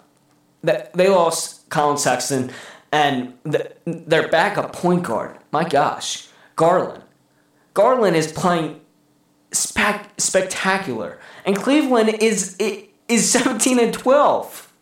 [0.62, 2.52] They lost Collin Sexton
[2.92, 5.36] and the, their backup point guard.
[5.50, 7.02] My gosh, Garland.
[7.74, 8.80] Garland is playing
[9.50, 12.56] spec- spectacular, and Cleveland is
[13.08, 14.72] is seventeen and twelve.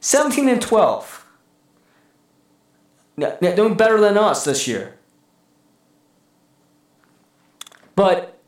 [0.00, 1.26] Seventeen and twelve.
[3.16, 4.94] They're doing better than us this year.
[7.94, 8.40] But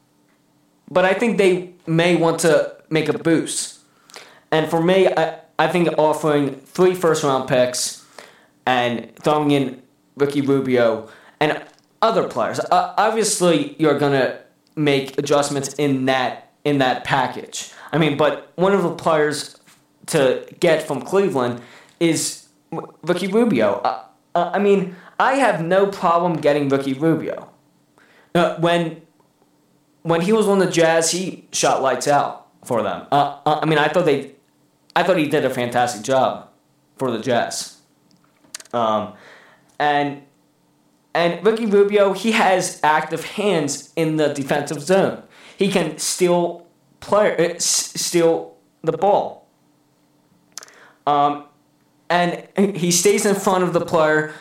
[0.90, 3.80] but I think they may want to make a boost.
[4.51, 8.02] And for me, I, I think offering three first round picks
[8.64, 9.82] and throwing in
[10.16, 11.62] Ricky Rubio and
[12.00, 12.58] other players.
[12.61, 14.40] Uh, obviously, you're going to
[14.74, 17.72] make adjustments in that in that package.
[17.92, 19.61] I mean, but one of the players
[20.06, 21.61] to get from Cleveland
[21.98, 22.48] is
[23.02, 23.82] Ricky Rubio.
[23.84, 24.04] Uh,
[24.34, 27.50] I mean, I have no problem getting Ricky Rubio.
[28.34, 29.02] Uh, when
[30.04, 33.06] when he was on the Jazz, he shot lights out for them.
[33.12, 34.32] Uh, uh, I mean, I thought they,
[34.95, 36.49] I thought he did a fantastic job
[36.97, 37.78] for the Jazz.
[38.72, 39.14] Um,
[39.78, 40.22] and
[41.14, 45.22] and Ricky Rubio, he has active hands in the defensive zone.
[45.57, 46.66] He can steal
[47.01, 49.49] player, uh, steal the ball.
[51.07, 51.47] Um,
[52.09, 54.32] and he stays in front of the player,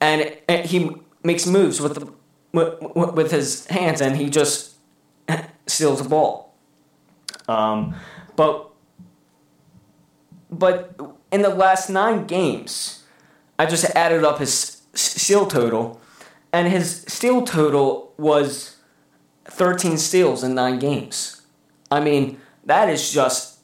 [0.00, 2.12] and, and he makes moves with the
[2.52, 4.76] with, with his hands, and he just
[5.66, 6.54] steals the ball.
[7.48, 7.94] Um,
[8.36, 8.70] but
[10.50, 11.00] but
[11.32, 13.04] in the last nine games,
[13.58, 16.00] I just added up his steal total,
[16.52, 18.76] and his steal total was
[19.46, 21.42] 13 steals in nine games.
[21.90, 23.58] I mean, that is just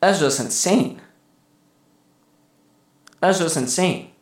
[0.00, 1.00] that's just insane.
[3.20, 4.12] That's just insane.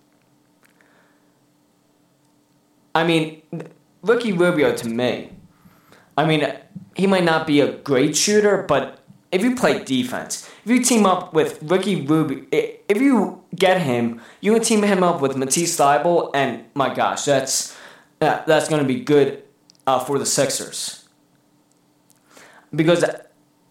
[2.94, 3.42] I mean,
[4.02, 5.32] Ricky Rubio to me.
[6.16, 6.50] I mean,
[6.94, 9.00] he might not be a great shooter, but
[9.32, 14.20] if you play defense, if you team up with Ricky Rubio, if you get him,
[14.40, 17.76] you can team him up with Matisse Thybulle, and my gosh, that's
[18.18, 19.42] that's going to be good
[19.86, 21.08] uh, for the Sixers.
[22.74, 23.04] Because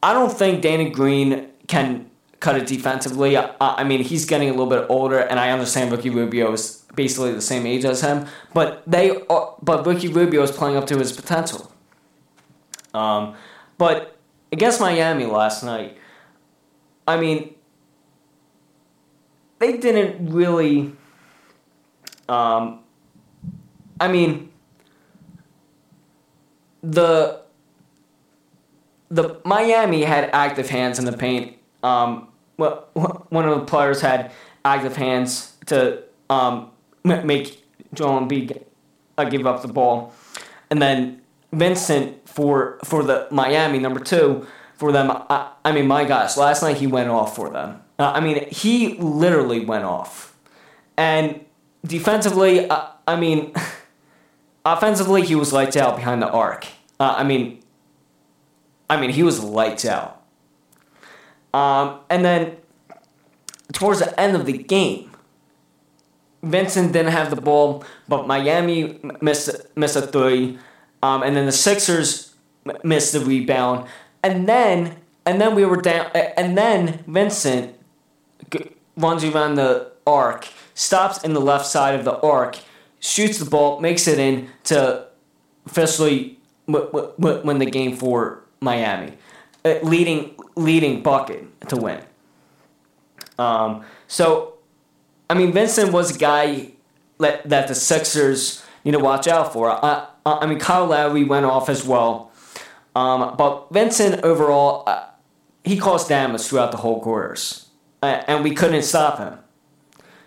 [0.03, 3.37] I don't think Danny Green can cut it defensively.
[3.37, 6.83] I, I mean, he's getting a little bit older, and I understand Ricky Rubio is
[6.95, 10.87] basically the same age as him, but they are, but Ricky Rubio is playing up
[10.87, 11.71] to his potential.
[12.93, 13.35] Um,
[13.77, 14.14] but
[14.55, 15.97] against Miami last night,
[17.05, 17.55] I mean,
[19.59, 20.93] they didn't really.
[22.29, 22.79] Um,
[23.99, 24.51] I mean,
[26.81, 27.41] the
[29.09, 31.57] the Miami had active hands in the paint.
[31.83, 32.87] Um, well,
[33.29, 34.31] one of the players had
[34.63, 36.71] active hands to um,
[37.03, 37.61] make
[37.93, 38.63] Joel Embiid
[39.17, 40.13] uh, give up the ball,
[40.69, 45.09] and then Vincent for for the Miami number two for them.
[45.09, 47.81] I, I mean, my gosh, last night he went off for them.
[47.97, 50.37] Uh, I mean, he literally went off,
[50.97, 51.45] and
[51.85, 53.53] defensively, uh, I mean,
[54.65, 56.65] offensively he was lights out behind the arc.
[56.99, 57.63] Uh, I mean,
[58.89, 60.21] I mean, he was lights out.
[61.53, 62.57] Um, and then
[63.71, 65.09] towards the end of the game,
[66.43, 70.59] Vincent didn't have the ball, but Miami missed missed a three,
[71.01, 72.35] um, and then the Sixers
[72.83, 73.87] missed the rebound,
[74.23, 77.75] and then and then we were down, and then Vincent
[78.95, 82.57] runs around the arc, stops in the left side of the arc,
[82.99, 85.07] shoots the ball, makes it in to
[85.65, 89.17] officially win the game for Miami,
[89.83, 92.01] leading leading bucket to win.
[93.37, 94.55] Um, so,
[95.29, 96.71] I mean, Vincent was a guy
[97.19, 99.69] that, that the Sixers need to watch out for.
[99.69, 102.31] I, I, I mean, Kyle Lowry went off as well,
[102.95, 105.05] um, but Vincent overall, uh,
[105.63, 107.67] he caused damage throughout the whole quarters,
[108.01, 109.39] uh, and we couldn't stop him.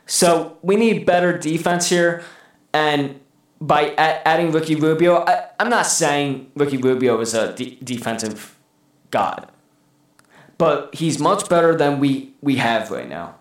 [0.07, 2.25] So we need better defense here,
[2.73, 3.21] and
[3.61, 8.57] by adding Ricky Rubio, I, am not saying Ricky Rubio is a de- defensive
[9.11, 9.51] god,
[10.59, 13.35] but he's much better than we, we have right now.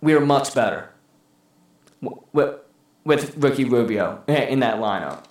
[0.00, 0.90] We are much better
[2.32, 2.54] with,
[3.08, 5.24] with Ricky Rubio in that lineup.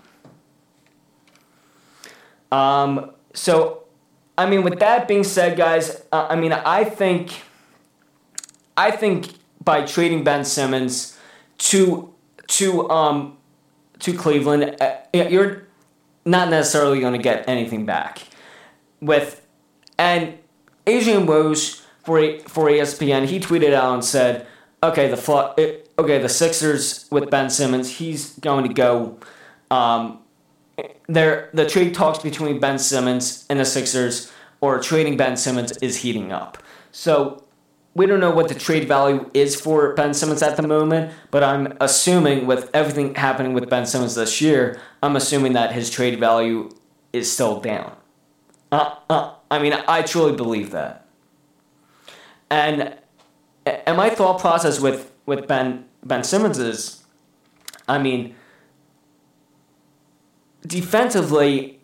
[2.52, 3.84] Um, so,
[4.36, 7.44] I mean, with that being said, guys, uh, I mean, I think,
[8.76, 11.18] I think by trading Ben Simmons
[11.60, 12.14] to
[12.48, 13.38] to um
[14.00, 15.68] to Cleveland, uh, you're
[16.26, 18.24] not necessarily going to get anything back.
[19.02, 19.46] With
[20.00, 20.40] and
[20.88, 24.48] Adrian Woj for for ESPN, he tweeted out and said,
[24.82, 29.20] "Okay, the uh, okay the Sixers with Ben Simmons, he's going to go."
[29.72, 30.20] Um,
[31.08, 34.32] there, the trade talks between Ben Simmons and the Sixers,
[34.62, 36.58] or trading Ben Simmons, is heating up.
[36.92, 37.44] So
[37.98, 41.44] we don't know what the trade value is for Ben Simmons at the moment, but
[41.44, 46.20] I'm assuming with everything happening with Ben Simmons this year, I'm assuming that his trade
[46.20, 46.70] value
[47.12, 47.96] is still down.
[48.72, 51.08] Uh, uh, I mean, I truly believe that.
[52.52, 52.96] And
[53.66, 57.04] and my thought process with, with Ben Ben Simmons is,
[57.88, 58.36] I mean,
[60.66, 61.80] defensively,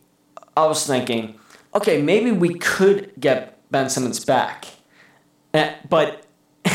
[0.56, 1.40] I was thinking,
[1.74, 4.68] okay, maybe we could get Ben Simmons back
[5.54, 6.26] uh, but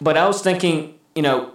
[0.00, 1.52] but I was thinking, you know,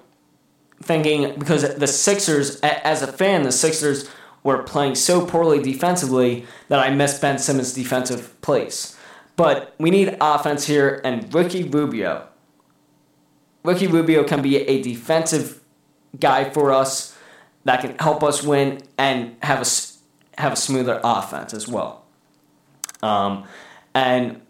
[0.81, 4.09] thinking because the Sixers, as a fan, the Sixers
[4.43, 8.95] were playing so poorly defensively that I missed Ben Simmons' defensive plays.
[9.35, 12.26] But we need offense here, and Ricky Rubio.
[13.67, 15.59] Ricky Rubio can be a defensive
[16.17, 17.17] guy for us
[17.65, 22.05] that can help us win and have a have a smoother offense as well.
[23.03, 23.43] Um,
[23.93, 24.41] and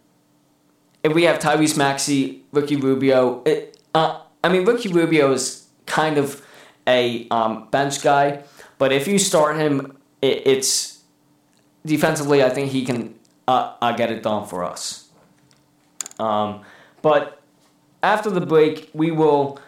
[1.03, 6.18] if we have Tyrese Maxey, Ricky Rubio, it, uh, I mean, Ricky Rubio is kind
[6.18, 6.45] of
[6.86, 8.43] a um, bench guy,
[8.78, 11.01] but if you start him, it, it's
[11.86, 13.15] defensively, I think he can
[13.47, 15.09] uh, uh, get it done for us.
[16.20, 16.61] Um,
[17.01, 17.36] but
[18.07, 19.59] after the break, we will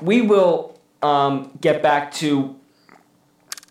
[0.00, 2.54] we will um, get back to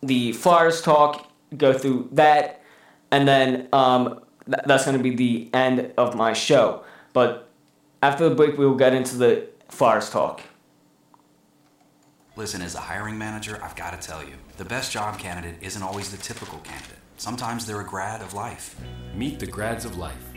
[0.01, 2.61] the Flyers talk, go through that,
[3.11, 6.83] and then um, th- that's going to be the end of my show.
[7.13, 7.47] But
[8.03, 10.41] after the break, we will get into the Flyers talk.
[12.35, 15.81] Listen, as a hiring manager, I've got to tell you, the best job candidate isn't
[15.81, 16.99] always the typical candidate.
[17.17, 18.75] Sometimes they're a grad of life.
[19.15, 20.36] Meet the grads of life.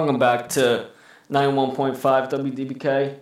[0.00, 0.86] Welcome back to
[1.30, 1.98] 91.5
[2.30, 3.18] WDBK.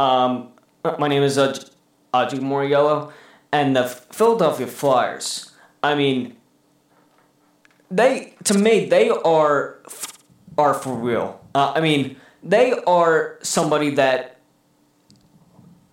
[0.00, 0.52] Um,
[0.96, 1.58] my name is uh,
[2.14, 3.10] Ajik Moriello,
[3.50, 5.50] and the Philadelphia Flyers.
[5.82, 6.36] I mean,
[7.90, 9.82] they to me they are
[10.56, 11.44] are for real.
[11.52, 12.14] Uh, I mean,
[12.44, 14.38] they are somebody that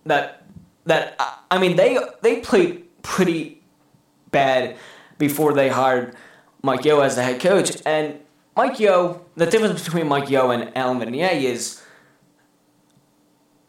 [0.04, 0.44] that
[0.84, 3.60] that uh, I mean they they played pretty
[4.30, 4.76] bad
[5.18, 6.14] before they hired
[6.62, 8.20] Mike Yeo as the head coach, and
[8.56, 9.24] Mike Yeo.
[9.36, 11.82] The difference between Mike Yeo and Alain Vigneault is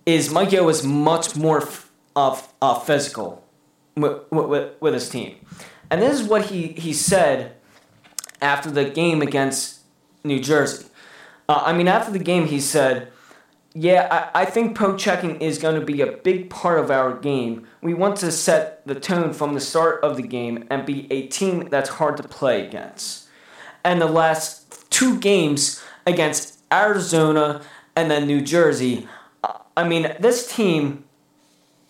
[0.05, 3.47] is Mike Yeo is much more f- of uh, physical
[3.95, 5.35] with, with, with his team,
[5.89, 7.55] and this is what he he said
[8.41, 9.81] after the game against
[10.23, 10.85] New Jersey.
[11.47, 13.11] Uh, I mean, after the game, he said,
[13.73, 17.13] "Yeah, I, I think poke checking is going to be a big part of our
[17.13, 17.67] game.
[17.81, 21.27] We want to set the tone from the start of the game and be a
[21.27, 23.27] team that's hard to play against."
[23.83, 24.60] And the last
[25.01, 27.63] two games against Arizona
[27.95, 29.07] and then New Jersey,
[29.75, 31.05] I mean, this team.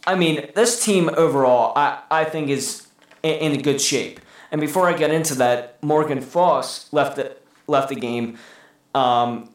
[0.08, 2.88] I mean, this team overall, I, I think is
[3.22, 4.20] in, good shape.
[4.52, 7.36] And before I get into that, Morgan Frost left the
[7.68, 8.38] left the game
[8.96, 9.50] um,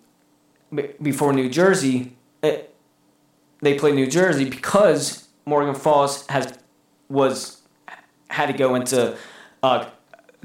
[1.03, 2.13] before New Jersey.
[2.43, 2.75] It,
[3.61, 6.59] they played New Jersey because Morgan Frost has
[7.09, 7.63] was
[8.29, 9.17] had to go into
[9.63, 9.87] uh,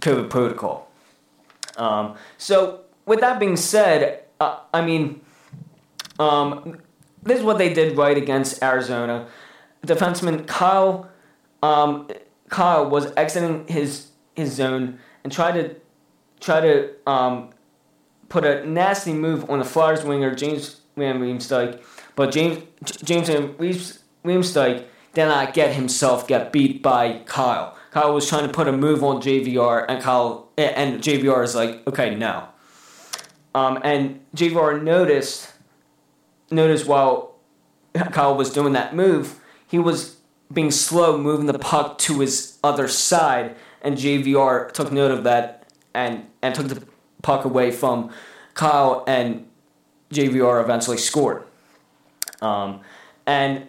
[0.02, 0.90] COVID protocol.
[1.78, 5.22] Um, so with that being said, uh, I mean,
[6.20, 6.80] um,
[7.24, 9.28] this is what they did right against Arizona.
[9.86, 11.10] Defenseman Kyle
[11.64, 12.08] um,
[12.50, 15.76] Kyle was exiting his his zone and tried to
[16.40, 17.50] try to um,
[18.30, 21.82] put a nasty move on the Flyers winger James Van Riemsdyk,
[22.16, 22.64] but James
[23.04, 23.54] James Van
[24.24, 27.78] Riemsdyk did not get himself get beat by Kyle.
[27.92, 31.86] Kyle was trying to put a move on JVR, and Kyle and JVR is like,
[31.88, 32.48] okay, no.
[33.54, 35.54] Um, and JVR noticed
[36.50, 37.36] noticed while
[38.12, 40.18] Kyle was doing that move, he was
[40.52, 45.70] being slow, moving the puck to his other side, and JVR took note of that
[45.94, 46.84] and and took the
[47.22, 48.12] puck away from
[48.54, 49.48] Kyle, and
[50.12, 51.44] JVR eventually scored.
[52.42, 52.82] Um,
[53.26, 53.68] and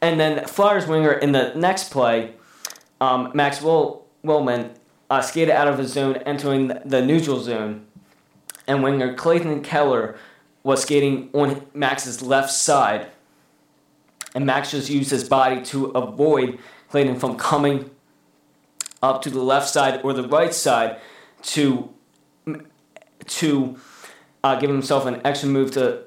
[0.00, 2.34] and then Flyers winger in the next play,
[3.00, 4.70] um, Max Will, Willman
[5.10, 7.85] uh, skated out of his zone, entering the neutral zone,
[8.66, 10.16] and winger Clayton Keller
[10.62, 13.08] was skating on Max's left side,
[14.34, 16.58] and Max just used his body to avoid
[16.88, 17.90] Clayton from coming
[19.02, 20.98] up to the left side or the right side
[21.42, 21.92] to
[23.26, 23.78] to
[24.42, 26.02] uh, give himself an extra move to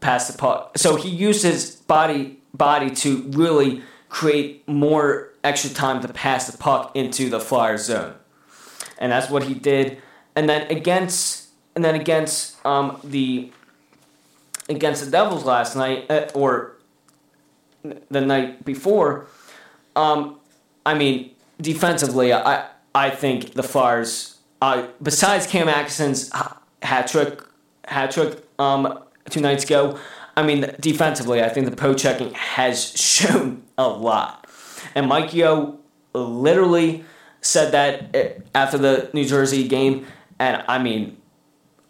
[0.00, 0.76] pass the puck.
[0.78, 6.58] So he used his body body to really create more extra time to pass the
[6.58, 8.14] puck into the flyer zone,
[8.98, 10.02] and that's what he did.
[10.34, 11.41] And then against
[11.74, 13.50] and then against um, the
[14.68, 16.76] against the Devils last night uh, or
[18.10, 19.26] the night before.
[19.96, 20.38] Um,
[20.86, 26.30] I mean, defensively, I I think the Flyers, uh, besides Cam Atkinson's
[26.82, 27.42] hat trick,
[27.86, 28.98] hat trick um,
[29.30, 29.98] two nights ago,
[30.36, 34.46] I mean, defensively, I think the poke checking has shown a lot.
[34.94, 35.78] And Mike Yeo
[36.12, 37.04] literally
[37.40, 40.06] said that eh, after the New Jersey game,
[40.38, 41.16] and I mean,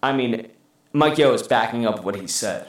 [0.03, 0.49] I mean,
[0.93, 2.69] Mike Yeo is backing up what he said.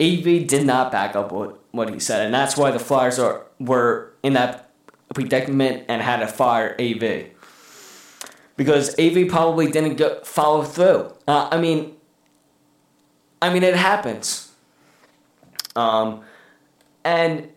[0.00, 3.46] AV did not back up what, what he said, and that's why the Flyers are
[3.58, 4.70] were in that
[5.14, 7.30] predicament and had to fire AV
[8.56, 11.12] because AV probably didn't go, follow through.
[11.28, 11.94] Uh, I mean,
[13.40, 14.52] I mean it happens.
[15.74, 16.22] Um,
[17.04, 17.50] and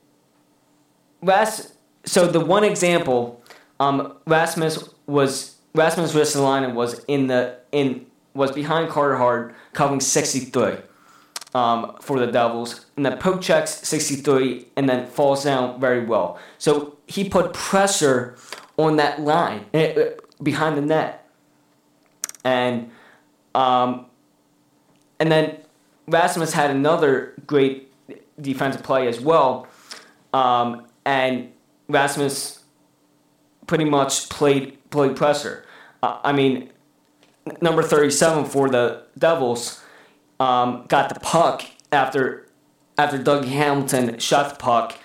[1.21, 1.73] Ras,
[2.05, 3.41] so the one example,
[3.79, 10.39] um, Rasmus was Rasmus Ristolainen was in the in was behind Carter Hart, covering sixty
[10.39, 10.77] three.
[11.55, 16.37] Um, for the Devils, and then poke checks 63 and then falls down very well.
[16.59, 18.37] So he put pressure
[18.77, 20.09] on that line eh, eh,
[20.43, 21.27] behind the net.
[22.43, 22.91] And
[23.55, 24.05] um,
[25.19, 25.57] and then
[26.07, 27.91] Rasmus had another great
[28.39, 29.67] defensive play as well.
[30.33, 31.51] Um, and
[31.87, 32.63] Rasmus
[33.67, 35.65] pretty much played played pressure.
[36.01, 36.69] Uh, I mean,
[37.61, 39.83] number 37 for the Devils
[40.39, 42.47] um, got the puck after
[42.97, 44.97] after Doug Hamilton shot the puck.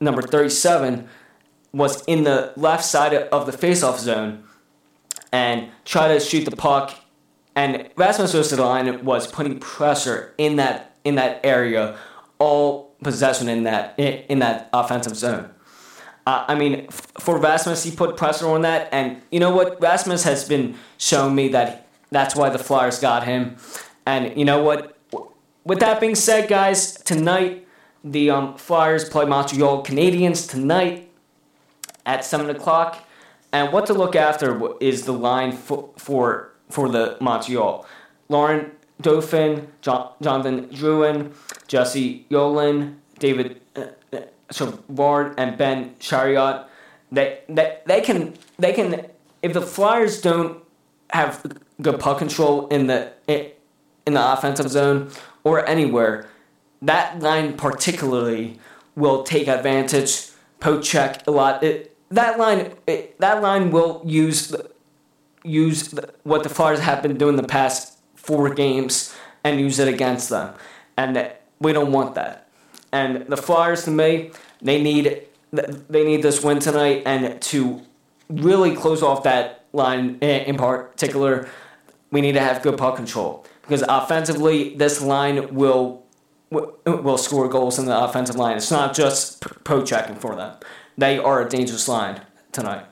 [0.00, 1.08] Number 37
[1.72, 4.44] was in the left side of the faceoff zone
[5.32, 6.94] and tried to shoot the puck.
[7.54, 11.96] And Rasmus Ristolainen was putting pressure in that in that area,
[12.38, 15.50] all possession in that in that offensive zone.
[16.26, 19.80] Uh, I mean, f- for Rasmus, he put pressure on that, and you know what?
[19.80, 23.56] Rasmus has been showing me that that's why the Flyers got him.
[24.06, 24.96] And you know what?
[25.64, 27.66] With that being said, guys, tonight
[28.02, 31.10] the um, Flyers play Montreal Canadiens tonight
[32.06, 33.04] at seven o'clock.
[33.52, 37.86] And what to look after is the line for for, for the Montreal.
[38.28, 41.32] Laurent Dauphin, John, Jonathan Drouin,
[41.66, 46.66] Jesse Ylönen, David uh, uh, Savard, and Ben Chiarot.
[47.12, 49.06] They, they, they can they can
[49.42, 50.62] if the Flyers don't
[51.12, 53.12] have good puck control in the
[54.06, 55.10] in the offensive zone
[55.44, 56.28] or anywhere,
[56.82, 58.58] that line particularly
[58.96, 61.62] will take advantage, poke check a lot.
[61.62, 64.70] It, that line, it, that line will use the,
[65.44, 69.88] use the, what the Flyers have been doing the past four games and use it
[69.88, 70.54] against them,
[70.96, 72.48] and we don't want that.
[72.92, 77.82] And the Flyers, to me, they need they need this win tonight, and to
[78.28, 81.48] really close off that line in particular,
[82.10, 86.02] we need to have good puck control because offensively, this line will
[86.50, 88.56] will score goals in the offensive line.
[88.56, 90.56] It's not just poke checking for them;
[90.98, 92.20] they are a dangerous line
[92.52, 92.84] tonight.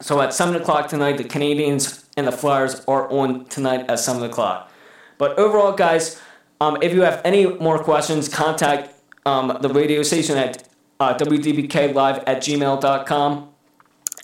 [0.00, 4.22] So at seven o'clock tonight, the Canadiens and the Flyers are on tonight at seven
[4.22, 4.70] o'clock.
[5.16, 6.20] But overall, guys,
[6.60, 8.94] um, if you have any more questions, contact
[9.24, 10.68] um, the radio station at
[11.00, 13.48] uh, wdbklive at gmail.com.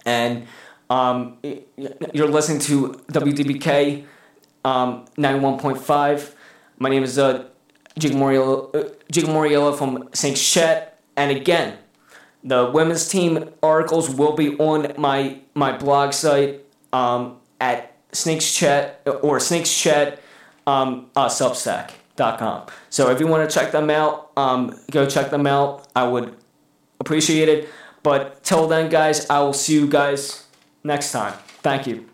[0.07, 0.47] And
[0.91, 1.39] um,
[2.13, 4.05] you're listening to WDBK
[4.65, 6.35] um, 91.5.
[6.79, 7.47] My name is uh,
[7.97, 10.37] Moriello, uh, from St.
[10.37, 11.01] Chet.
[11.17, 11.79] And again,
[12.43, 19.03] the women's team articles will be on my my blog site um, at Snakes Chat
[19.23, 20.21] or Snakes Chat
[20.67, 22.67] um, uh, Substack.com.
[22.89, 25.87] So if you want to check them out, um, go check them out.
[25.95, 26.35] I would
[26.99, 27.69] appreciate it.
[28.03, 30.47] But till then, guys, I will see you guys
[30.85, 31.35] next time.
[31.63, 32.10] Thank you.